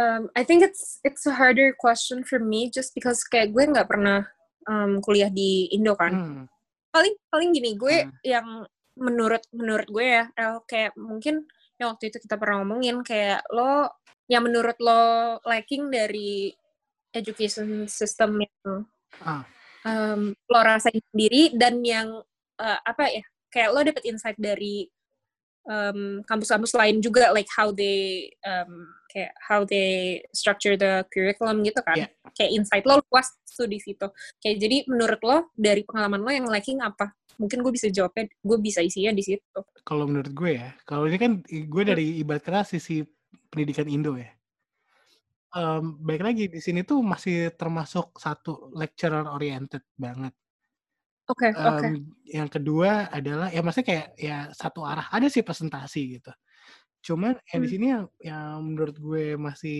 [0.00, 3.88] um, I think it's it's a harder question for me just because kayak gue nggak
[3.88, 4.24] pernah
[4.68, 6.12] um, kuliah di Indo kan.
[6.12, 6.44] Hmm.
[6.92, 8.12] Paling paling gini gue hmm.
[8.24, 8.64] yang
[8.96, 10.24] menurut menurut gue ya,
[10.68, 11.48] kayak mungkin
[11.80, 13.88] yang waktu itu kita pernah ngomongin kayak lo
[14.28, 16.52] yang menurut lo lacking dari
[17.12, 18.84] education system yang
[19.20, 19.44] Ah.
[19.84, 22.08] um, lo rasain sendiri dan yang
[22.56, 24.88] uh, apa ya kayak lo dapet insight dari
[25.68, 31.78] um, kampus-kampus lain juga like how they um, kayak how they structure the curriculum gitu
[31.84, 32.08] kan Iya.
[32.32, 34.08] kayak insight lo luas tuh di situ
[34.40, 38.58] kayak jadi menurut lo dari pengalaman lo yang lacking apa mungkin gue bisa jawabnya gue
[38.60, 42.62] bisa isinya di situ Kalau menurut gue ya, kalau ini kan gue dari ibarat kata
[42.62, 43.02] sisi
[43.50, 44.30] pendidikan Indo ya.
[45.60, 50.32] Em, baik lagi di sini tuh masih termasuk satu lecturer oriented banget.
[51.30, 56.16] oke oke Em, yang kedua adalah ya maksudnya kayak ya satu arah ada sih presentasi
[56.16, 56.32] gitu.
[57.06, 57.72] Cuman yang di Hmm.
[57.72, 59.78] sini yang yang menurut gue masih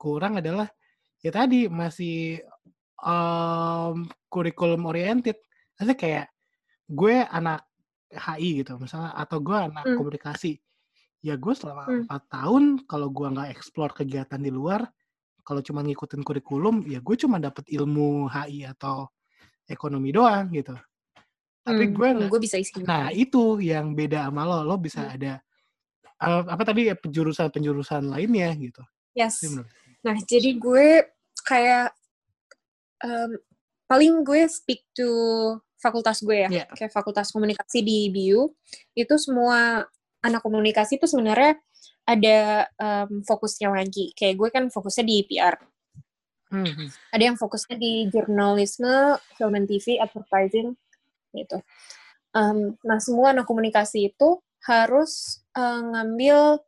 [0.00, 0.68] kurang adalah
[1.24, 2.40] ya tadi masih
[3.04, 3.96] em
[4.32, 5.38] kurikulum oriented.
[5.78, 6.26] Maksudnya kayak
[6.90, 7.66] gue anak
[8.12, 9.98] HI gitu misalnya atau gue anak Hmm.
[9.98, 10.58] komunikasi.
[11.26, 12.06] Ya gue selama Hmm.
[12.06, 14.86] empat tahun kalau gue nggak explore kegiatan di luar,
[15.42, 19.10] kalau cuma ngikutin kurikulum ya gue cuma dapet ilmu HI atau
[19.66, 20.78] ekonomi doang gitu.
[21.66, 24.62] Tapi Hmm, gue hmm, gue bisa isinya Nah, itu yang beda sama lo.
[24.62, 25.14] Lo bisa Hmm.
[25.18, 25.32] ada
[26.16, 28.80] eh, apa tadi ya penjurusan-penjurusan lainnya gitu.
[29.12, 29.42] yes.
[30.06, 31.10] Nah, jadi gue
[31.42, 31.90] kayak
[33.02, 33.30] em,
[33.84, 35.10] paling gue speak to
[35.76, 36.64] fakultas gue ya, Iya.
[36.72, 38.48] kayak fakultas komunikasi di BU,
[38.96, 39.84] itu semua
[40.26, 41.54] anak komunikasi itu sebenarnya
[42.06, 44.10] ada em, fokusnya lagi.
[44.18, 45.54] Kayak gue kan fokusnya di PR.
[46.50, 46.88] Hmm, hmm.
[47.10, 50.78] Ada yang fokusnya di jurnalisme, film and TV, advertising,
[51.34, 51.58] gitu.
[52.34, 56.62] Em, nah, semua anak komunikasi itu harus eh, ngambil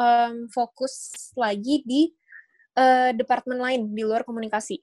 [0.00, 2.12] em, fokus lagi di
[2.76, 4.80] eh, departemen lain di luar komunikasi.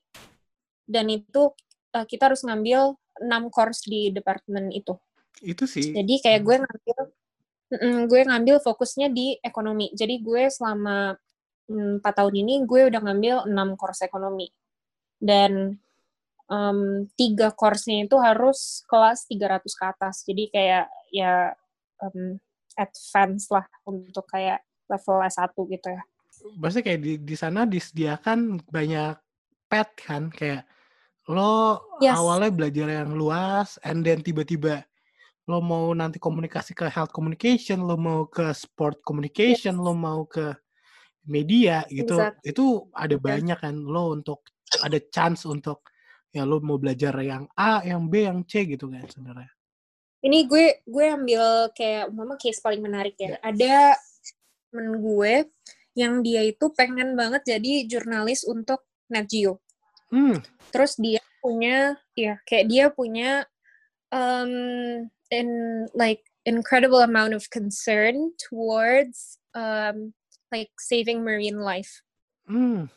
[0.86, 1.54] Dan itu
[1.98, 4.98] eh, kita harus ngambil 6 course di departemen itu.
[5.42, 5.94] Itu sih.
[5.94, 6.98] Jadi kayak gue ngambil
[7.72, 9.90] mm, gue ngambil fokusnya di ekonomi.
[9.96, 11.16] Jadi gue selama
[11.72, 14.52] mm, 4 tahun ini gue udah ngambil 6 course ekonomi.
[15.16, 15.80] Dan
[16.52, 16.80] em,
[17.16, 20.16] tiga course-nya itu harus kelas 300 ke atas.
[20.28, 21.56] Jadi kayak ya
[22.04, 22.38] em,
[22.76, 24.60] advance lah untuk kayak
[24.92, 26.04] level S1 gitu ya.
[26.58, 29.16] Maksudnya kayak di di sana disediakan banyak
[29.72, 30.68] pet kan kayak
[31.30, 32.18] lo Yes.
[32.18, 34.82] awalnya belajar yang luas and then tiba-tiba
[35.50, 40.54] lo mau nanti komunikasi ke health communication, lo mau ke sport communication, lo mau ke
[41.26, 42.18] media gitu.
[42.18, 42.54] Exactly.
[42.54, 44.46] Itu ada banyak kan lo untuk
[44.82, 45.86] ada chance untuk
[46.32, 49.52] ya lo mau belajar yang A, yang B, yang C gitu kan sebenarnya.
[50.22, 53.36] Ini gue gue ambil kayak mama case paling menarik ya.
[53.36, 53.38] Ya.
[53.42, 53.76] Ada
[54.70, 55.34] temen gue
[55.98, 59.60] yang dia itu pengen banget jadi jurnalis untuk Nat Geo.
[60.08, 60.40] Hmm,
[60.72, 63.50] Terus dia punya ya kayak dia punya
[64.12, 65.48] um, in
[65.96, 70.14] like incredible amount of concern towards um,
[70.52, 72.04] like saving marine life.
[72.48, 72.92] hmm.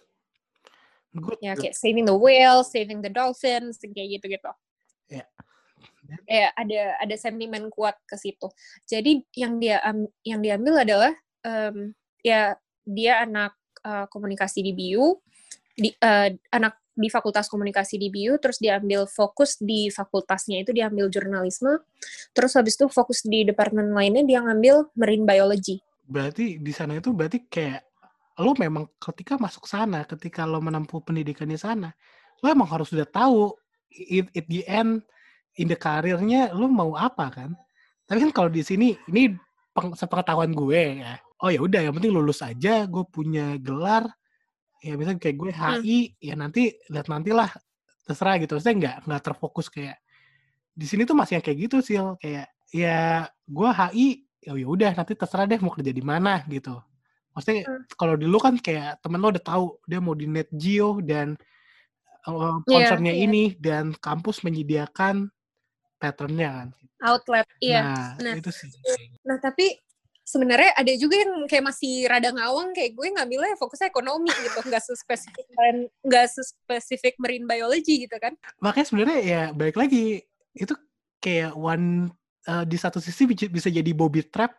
[1.14, 1.38] Good.
[1.38, 4.50] Ya kayak saving the whales, saving the dolphins, kayak gitu-gitu.
[5.06, 5.22] Ya.
[6.26, 8.50] Ya ada ada sentimen kuat ke situ.
[8.82, 11.14] Jadi yang dia am- yang diambil adalah
[11.46, 11.94] em,
[12.26, 13.54] ya dia anak
[13.86, 15.22] uh, komunikasi di BU,
[15.78, 21.11] di uh, anak di fakultas komunikasi di BU, terus diambil fokus di fakultasnya itu diambil
[21.11, 21.82] jurnalisme,
[22.30, 25.82] terus habis itu fokus di departemen lainnya dia ngambil marine biology.
[26.05, 27.80] berarti di sana itu berarti kayak
[28.38, 31.95] lo memang ketika masuk sana, ketika lo menempuh pendidikan di sana,
[32.42, 33.55] lo emang harus sudah tahu
[33.95, 35.03] it, it the end
[35.55, 37.51] in the karirnya lo mau apa kan?
[38.05, 39.32] Tapi kan kalau di sini ini
[39.72, 41.16] peng, sepengetahuan gue ya.
[41.40, 44.07] Oh ya udah yang penting lulus aja, gue punya gelar.
[44.85, 47.49] Ya misalnya kayak gue HI, ya nanti lihat nantilah
[48.05, 48.61] terserah gitu.
[48.61, 49.97] Maksudnya nggak nggak terfokus kayak
[50.74, 54.09] di sini tuh masih yang kayak gitu sih kayak ya gue HI
[54.43, 56.76] ya ya udah nanti terserah deh mau kerja di mana gitu
[57.32, 57.82] maksudnya Hmm.
[57.95, 61.39] kalau dulu kan kayak temen lo udah tahu dia mau di Net Geo dan
[62.26, 63.24] uh, concernnya iya.
[63.24, 65.30] ini dan kampus menyediakan
[66.03, 66.68] patternnya kan
[67.05, 67.80] Outlet, iya.
[67.85, 68.70] nah Nah, itu sih
[69.28, 69.76] Nah, tapi
[70.35, 74.82] sebenarnya ada juga yang kayak masih rada ngawang kayak gue ngambilnya fokusnya ekonomi gitu, nggak
[74.82, 75.47] sespesifik
[76.03, 78.35] nggak sespesifik marine biology gitu kan.
[78.59, 80.26] makanya sebenarnya ya balik lagi
[80.59, 80.74] itu
[81.22, 82.11] kayak one
[82.51, 84.59] uh, di satu sisi bisa jadi bobby trap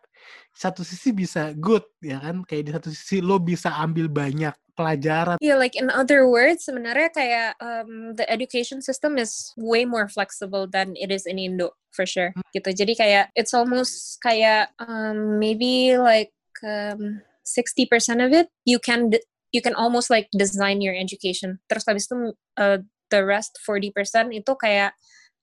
[0.56, 5.40] satu sisi bisa good ya kan kayak di satu sisi lo bisa ambil banyak pelajaran
[5.40, 10.68] Yeah, like in other words, sebenarnya kayak um, the education system is way more flexible
[10.68, 12.36] than it is in Indo, for sure.
[12.52, 12.70] Gitu.
[12.76, 16.30] Jadi kayak it's almost kayak um, maybe like
[16.62, 17.88] um, 60%
[18.20, 19.10] of it you can
[19.54, 21.58] you can almost like design your education.
[21.70, 24.92] Terus habis itu uh, the rest 40% itu kayak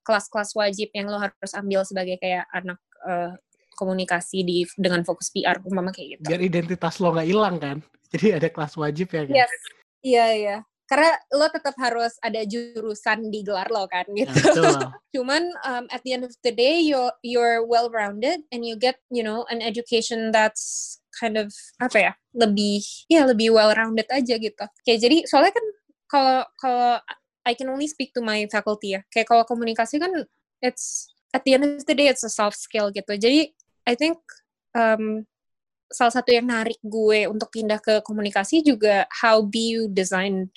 [0.04, 3.34] kelas-kelas wajib yang lo harus ambil sebagai kayak anak uh,
[3.76, 6.26] komunikasi di dengan fokus PR umpama kayak gitu.
[6.30, 7.78] Biar identitas lo nggak hilang kan.
[8.14, 9.36] Jadi ada kelas wajib ya kan.
[9.36, 9.54] Yes.
[10.04, 10.58] Iya iya.
[10.84, 14.36] Karena lo tetap harus ada jurusan di gelar lo kan Ya, gitu.
[14.36, 14.78] betul.
[15.16, 19.00] Cuman um, at the end of the day you're you're well rounded and you get
[19.10, 21.50] you know an education that's kind of
[21.80, 24.66] apa ya lebih ya lebih well rounded aja gitu.
[24.86, 25.66] Kayak jadi soalnya kan
[26.12, 26.92] kalau kalau
[27.44, 29.02] I can only speak to my faculty ya.
[29.10, 30.12] Kayak kalau komunikasi kan
[30.62, 33.18] it's at the end of the day it's a soft skill gitu.
[33.18, 33.52] Jadi
[33.84, 34.20] I think
[34.76, 35.28] um,
[35.94, 40.50] salah satu yang narik gue untuk pindah ke komunikasi juga how you design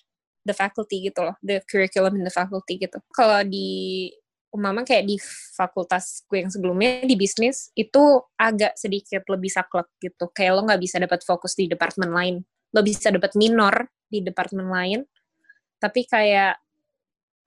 [0.46, 3.02] the faculty gitu loh, the curriculum in the faculty gitu.
[3.10, 4.08] Kalau di
[4.54, 5.20] umama kayak di
[5.52, 10.30] fakultas gue yang sebelumnya di bisnis itu agak sedikit lebih saklek gitu.
[10.32, 12.36] Kayak lo nggak bisa dapat fokus di departemen lain.
[12.72, 15.00] Lo bisa dapat minor di departemen lain,
[15.82, 16.56] tapi kayak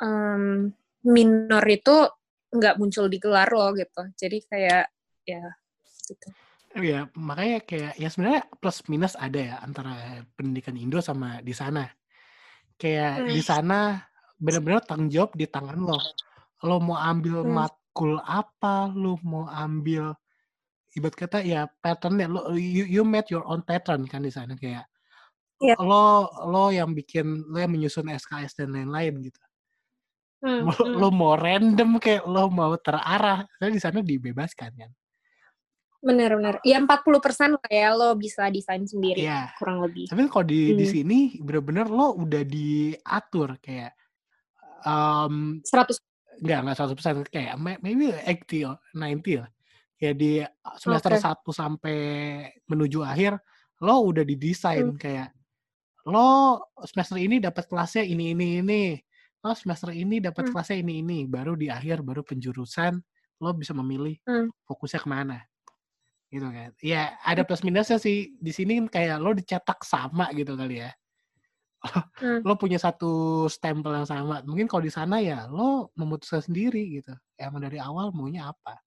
[0.04, 0.68] um,
[1.08, 1.96] minor itu
[2.52, 4.02] nggak muncul di gelar lo gitu.
[4.20, 4.86] Jadi kayak
[5.24, 5.44] ya
[6.10, 6.30] gitu.
[6.78, 11.90] Iya, makanya kayak ya sebenarnya plus minus ada ya antara pendidikan Indo sama di sana.
[12.82, 13.44] Kayak di Hmm.
[13.44, 14.04] sana
[14.40, 16.00] benar-benar tanggung jawab di tangan lo.
[16.68, 17.56] Lo mau ambil Hmm.
[17.58, 20.14] matkul apa, lo mau ambil
[20.98, 24.86] ibarat kata ya pattern lo you, you made your own pattern kan di sana kayak
[25.62, 25.76] Iya.
[25.82, 29.42] lo lo yang bikin lo yang menyusun SKS dan lain-lain gitu.
[30.42, 31.00] Hmm, Lo, hmm.
[31.00, 34.92] lo mau random kayak lo mau terarah, karena di sana dibebaskan kan.
[36.00, 36.64] Bener-bener.
[36.64, 39.52] Ya 40% lah ya lo bisa desain sendiri Iya.
[39.60, 40.08] kurang lebih.
[40.08, 40.94] Tapi kalau di di Hmm.
[40.96, 43.92] sini bener-bener lo udah diatur kayak
[44.88, 46.00] um, 100
[46.40, 49.52] enggak enggak 100% kayak may- maybe 80 or 90 lah.
[50.00, 50.32] Kayak di
[50.80, 51.20] semester Oke.
[51.20, 51.98] 1 sampai
[52.64, 53.36] menuju akhir
[53.84, 55.00] lo udah didesain Hmm.
[55.00, 55.36] kayak
[56.08, 58.84] lo semester ini dapat kelasnya ini ini ini.
[59.44, 60.52] Lo semester ini dapat Hmm.
[60.56, 61.20] kelasnya ini ini.
[61.28, 62.96] Baru di akhir baru penjurusan
[63.40, 64.48] lo bisa memilih Hmm.
[64.64, 65.44] fokusnya ke mana
[66.30, 66.72] gitu kan.
[66.82, 70.92] Ya ada plus minusnya sih di sini kan kayak lo dicetak sama gitu kali ya.
[72.20, 72.44] Hmm.
[72.44, 74.44] lo punya satu stempel yang sama.
[74.44, 77.16] Mungkin kalau di sana ya lo memutuskan sendiri gitu.
[77.40, 78.84] Emang dari awal maunya apa.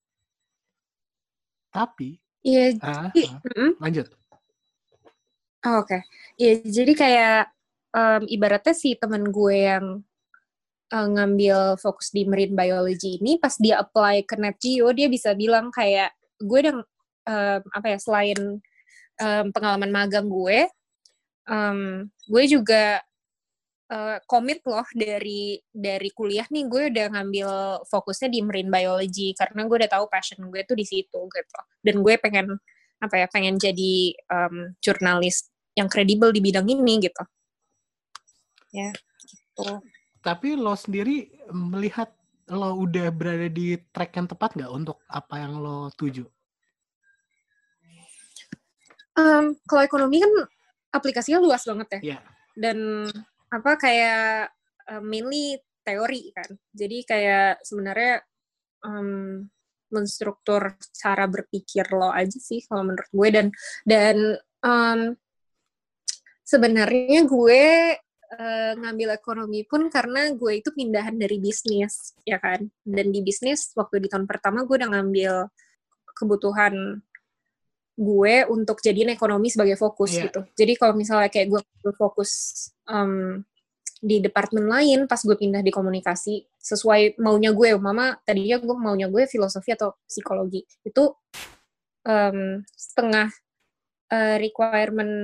[1.72, 3.70] Tapi, Iya, ah, jadi, ah, mm-mm.
[3.78, 4.07] lanjut.
[5.62, 5.99] Oh, oke.
[6.36, 7.40] Iya, jadi kayak
[7.95, 9.86] em, ibaratnya si temen gue yang
[10.90, 15.70] eh, ngambil fokus di marine biology ini pas dia apply ke NetGeo dia bisa bilang
[15.70, 16.11] kayak
[16.43, 16.74] gue udah
[17.26, 18.38] em, apa ya selain
[19.20, 20.66] em, pengalaman magang gue
[21.48, 23.02] em, gue juga
[23.92, 26.64] eh, komit loh dari dari kuliah nih.
[26.70, 27.48] Gue udah ngambil
[27.86, 31.60] fokusnya di marine biology karena gue udah tahu passion gue tuh di situ gitu.
[31.82, 32.56] Dan gue pengen
[33.02, 37.22] apa ya pengen jadi em, jurnalis yang kredibel di bidang ini gitu.
[38.72, 38.92] Ya
[39.52, 39.82] gitu.
[40.22, 42.14] Tapi lo sendiri melihat
[42.50, 46.26] lo udah berada di track yang tepat nggak untuk apa yang lo tuju?
[49.12, 50.32] Em, kalau ekonomi kan
[50.92, 52.00] aplikasinya luas banget ya.
[52.02, 52.18] Iya.
[52.52, 53.08] dan
[53.48, 54.52] apa kayak
[54.92, 56.48] eh, mainly teori kan.
[56.72, 58.20] Jadi kayak sebenarnya
[58.84, 59.48] em,
[59.92, 63.28] menstruktur cara berpikir lo aja sih kalau menurut gue.
[63.32, 63.46] Dan
[63.84, 64.16] dan
[64.64, 65.00] em,
[66.44, 67.64] sebenarnya gue
[68.32, 72.64] eh, ngambil ekonomi pun karena gue itu pindahan dari bisnis ya kan.
[72.84, 75.48] Dan di bisnis waktu di tahun pertama gue udah ngambil
[76.16, 77.00] kebutuhan
[77.93, 80.22] gue untuk jadiin ekonomi sebagai fokus Iya.
[80.26, 81.61] gitu jadi kalau misalnya kayak gue
[81.93, 82.30] fokus
[82.86, 83.45] em,
[83.99, 89.07] di departemen lain pas gue pindah di komunikasi sesuai maunya gue mama tadinya gue maunya
[89.07, 91.05] gue filosofi atau psikologi itu
[92.03, 93.28] em, setengah
[94.09, 95.14] eh, requirement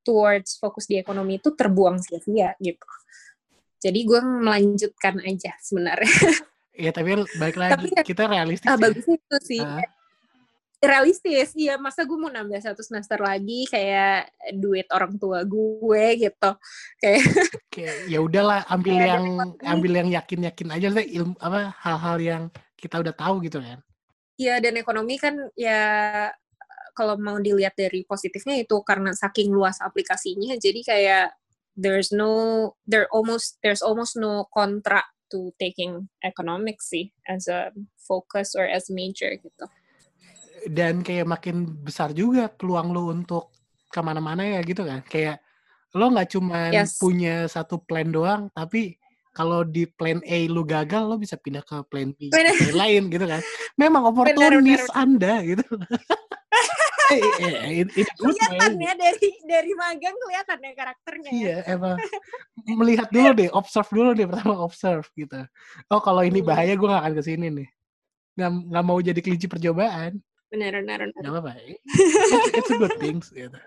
[0.00, 2.84] towards fokus di ekonomi itu terbuang sia-sia gitu.
[3.80, 6.12] Jadi gue melanjutkan aja sebenarnya.
[6.74, 8.82] Iya tapi balik lagi Tapi ya- kita realistis Ah, ya.
[8.82, 9.60] bagusnya itu sih.
[9.62, 9.80] Ah.
[10.84, 16.50] Realistis, iya masa gue mau nambah satu semester lagi kayak duit orang tua gue gitu.
[17.00, 17.22] Kayak
[17.72, 19.24] Kayak ya udahlah ambil Kayak yang
[19.64, 22.42] ambil yang yakin-yakin aja deh ilmu apa hal-hal yang
[22.78, 23.80] kita udah tahu gitu kan.
[24.34, 25.80] ya dan ekonomi kan ya
[26.94, 31.26] kalau mau dilihat dari positifnya itu karena saking luas aplikasinya jadi kayak
[31.78, 38.54] there's no there almost there's almost no kontra to taking economics sih as a focus
[38.54, 39.66] or as major gitu.
[40.66, 43.52] Dan kayak makin besar juga peluang lo untuk
[43.86, 45.38] ke mana-mana ya gitu kan kayak
[45.92, 46.96] lo nggak cuma Yes.
[46.96, 48.98] punya satu plan doang tapi
[49.30, 52.50] kalau di plan A lu gagal lo bisa pindah ke plan B Bener.
[52.50, 53.40] plan lain gitu kan
[53.74, 54.94] memang bener, oportunis bener.
[54.96, 55.62] anda gitu
[57.04, 57.54] eh, eh,
[57.84, 61.28] eh, Kelihatan ya dari dari magang kelihatan ya karakternya.
[61.28, 61.32] ya.
[61.32, 61.96] iya emang
[62.64, 65.36] melihat dulu deh observe dulu deh pertama observe gitu
[65.88, 66.48] oh kalau ini Hmm.
[66.48, 67.68] bahaya gue gak akan ke sini nih
[68.34, 70.18] nggak nggak mau jadi kelinci percobaan
[70.54, 71.18] benar benar benar.
[71.18, 71.52] Gak apa-apa.
[72.54, 73.58] It's, a good things gitu.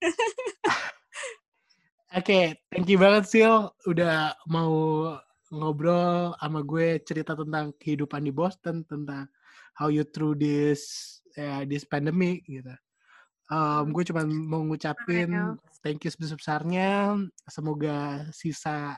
[2.18, 4.72] Oke, thank you banget Sil udah mau
[5.52, 9.28] ngobrol sama gue cerita tentang kehidupan di Boston, tentang
[9.76, 12.72] how you through this uh, this pandemic gitu.
[13.52, 17.18] Um, gue cuma mau ngucapin thank you sebesar-besarnya.
[17.48, 18.96] Semoga sisa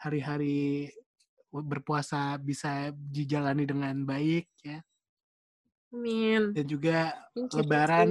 [0.00, 0.90] hari-hari
[1.50, 4.80] berpuasa bisa dijalani dengan baik ya.
[5.90, 6.54] Amin.
[6.54, 8.10] Dan juga you, lebaran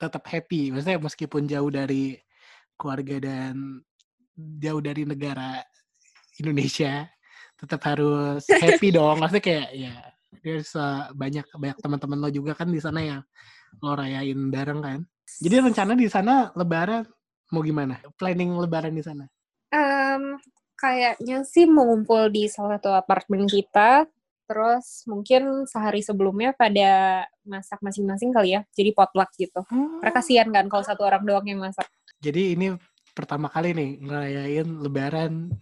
[0.00, 0.74] tetap happy.
[0.74, 2.18] Maksudnya meskipun jauh dari
[2.74, 3.84] keluarga dan
[4.36, 5.60] jauh dari negara
[6.40, 7.06] Indonesia,
[7.60, 9.20] tetap harus happy dong.
[9.20, 9.94] Maksudnya kayak ya
[10.40, 13.22] there's uh, banyak banyak teman-teman lo juga kan di sana yang
[13.84, 15.00] lo rayain bareng kan.
[15.38, 17.06] Jadi rencana di sana lebaran
[17.54, 17.98] mau gimana?
[18.18, 19.24] Planning lebaran di sana?
[19.70, 20.38] Em,
[20.74, 24.06] kayaknya sih mau ngumpul di salah satu apartemen kita.
[24.50, 28.66] Terus mungkin sehari sebelumnya pada masak masing-masing kali ya.
[28.74, 29.62] Jadi potluck gitu.
[30.02, 31.86] Karena kasihan kan kalau satu orang doang yang masak.
[32.18, 32.74] Jadi ini
[33.14, 35.54] pertama kali nih ngerayain lebaran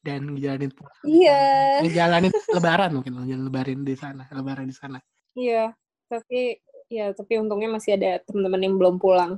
[0.00, 1.04] dan ngejalanin puasa.
[1.04, 1.44] Iya.
[1.84, 4.98] Ngejalanin lebaran mungkin ngejalanin lebaran di sana, lebaran di sana.
[5.36, 5.76] Iya.
[6.08, 6.56] Tapi
[6.88, 9.36] ya tapi untungnya masih ada teman-teman yang belum pulang.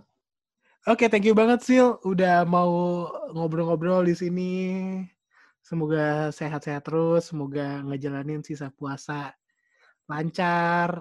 [0.87, 2.71] Oke, thank you banget Sil udah mau
[3.35, 4.51] ngobrol-ngobrol di sini.
[5.63, 9.31] Semoga sehat-sehat terus, semoga ngejalanin sisa puasa
[10.11, 10.99] lancar,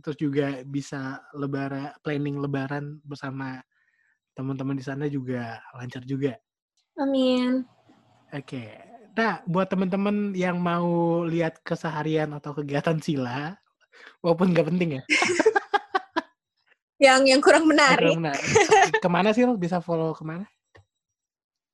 [0.00, 3.60] terus juga bisa lebaran planning lebaran bersama
[4.32, 6.32] teman-teman di sana juga lancar juga.
[6.96, 7.68] Amin.
[8.32, 8.80] Oke.
[9.12, 13.52] Nah, buat teman-teman yang mau lihat keseharian atau kegiatan Sila,
[14.24, 15.02] walaupun nggak penting ya,
[17.00, 18.12] Yang yang kurang menarik.
[18.12, 18.48] kurang menarik.
[19.00, 20.44] ke mana sih bisa follow ke mana?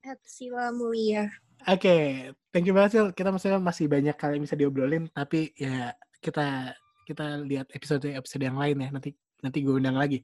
[0.06, 1.26] At Sila Mulia.
[1.66, 3.06] Oke, thank you banget Sil.
[3.10, 5.90] Kita maksudnya masih banyak kali yang bisa diobrolin, tapi ya
[6.22, 8.88] kita kita lihat episode episode yang lain ya.
[8.94, 9.10] Nanti
[9.42, 10.22] nanti gue undang lagi.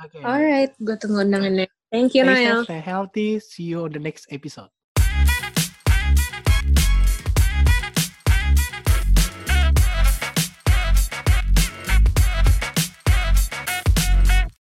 [0.00, 0.24] Oke.
[0.24, 1.68] Alright, gue tunggu undangannya.
[1.92, 2.64] Thank you, Nail.
[2.64, 3.40] stay healthy.
[3.40, 4.72] See you on the next episode.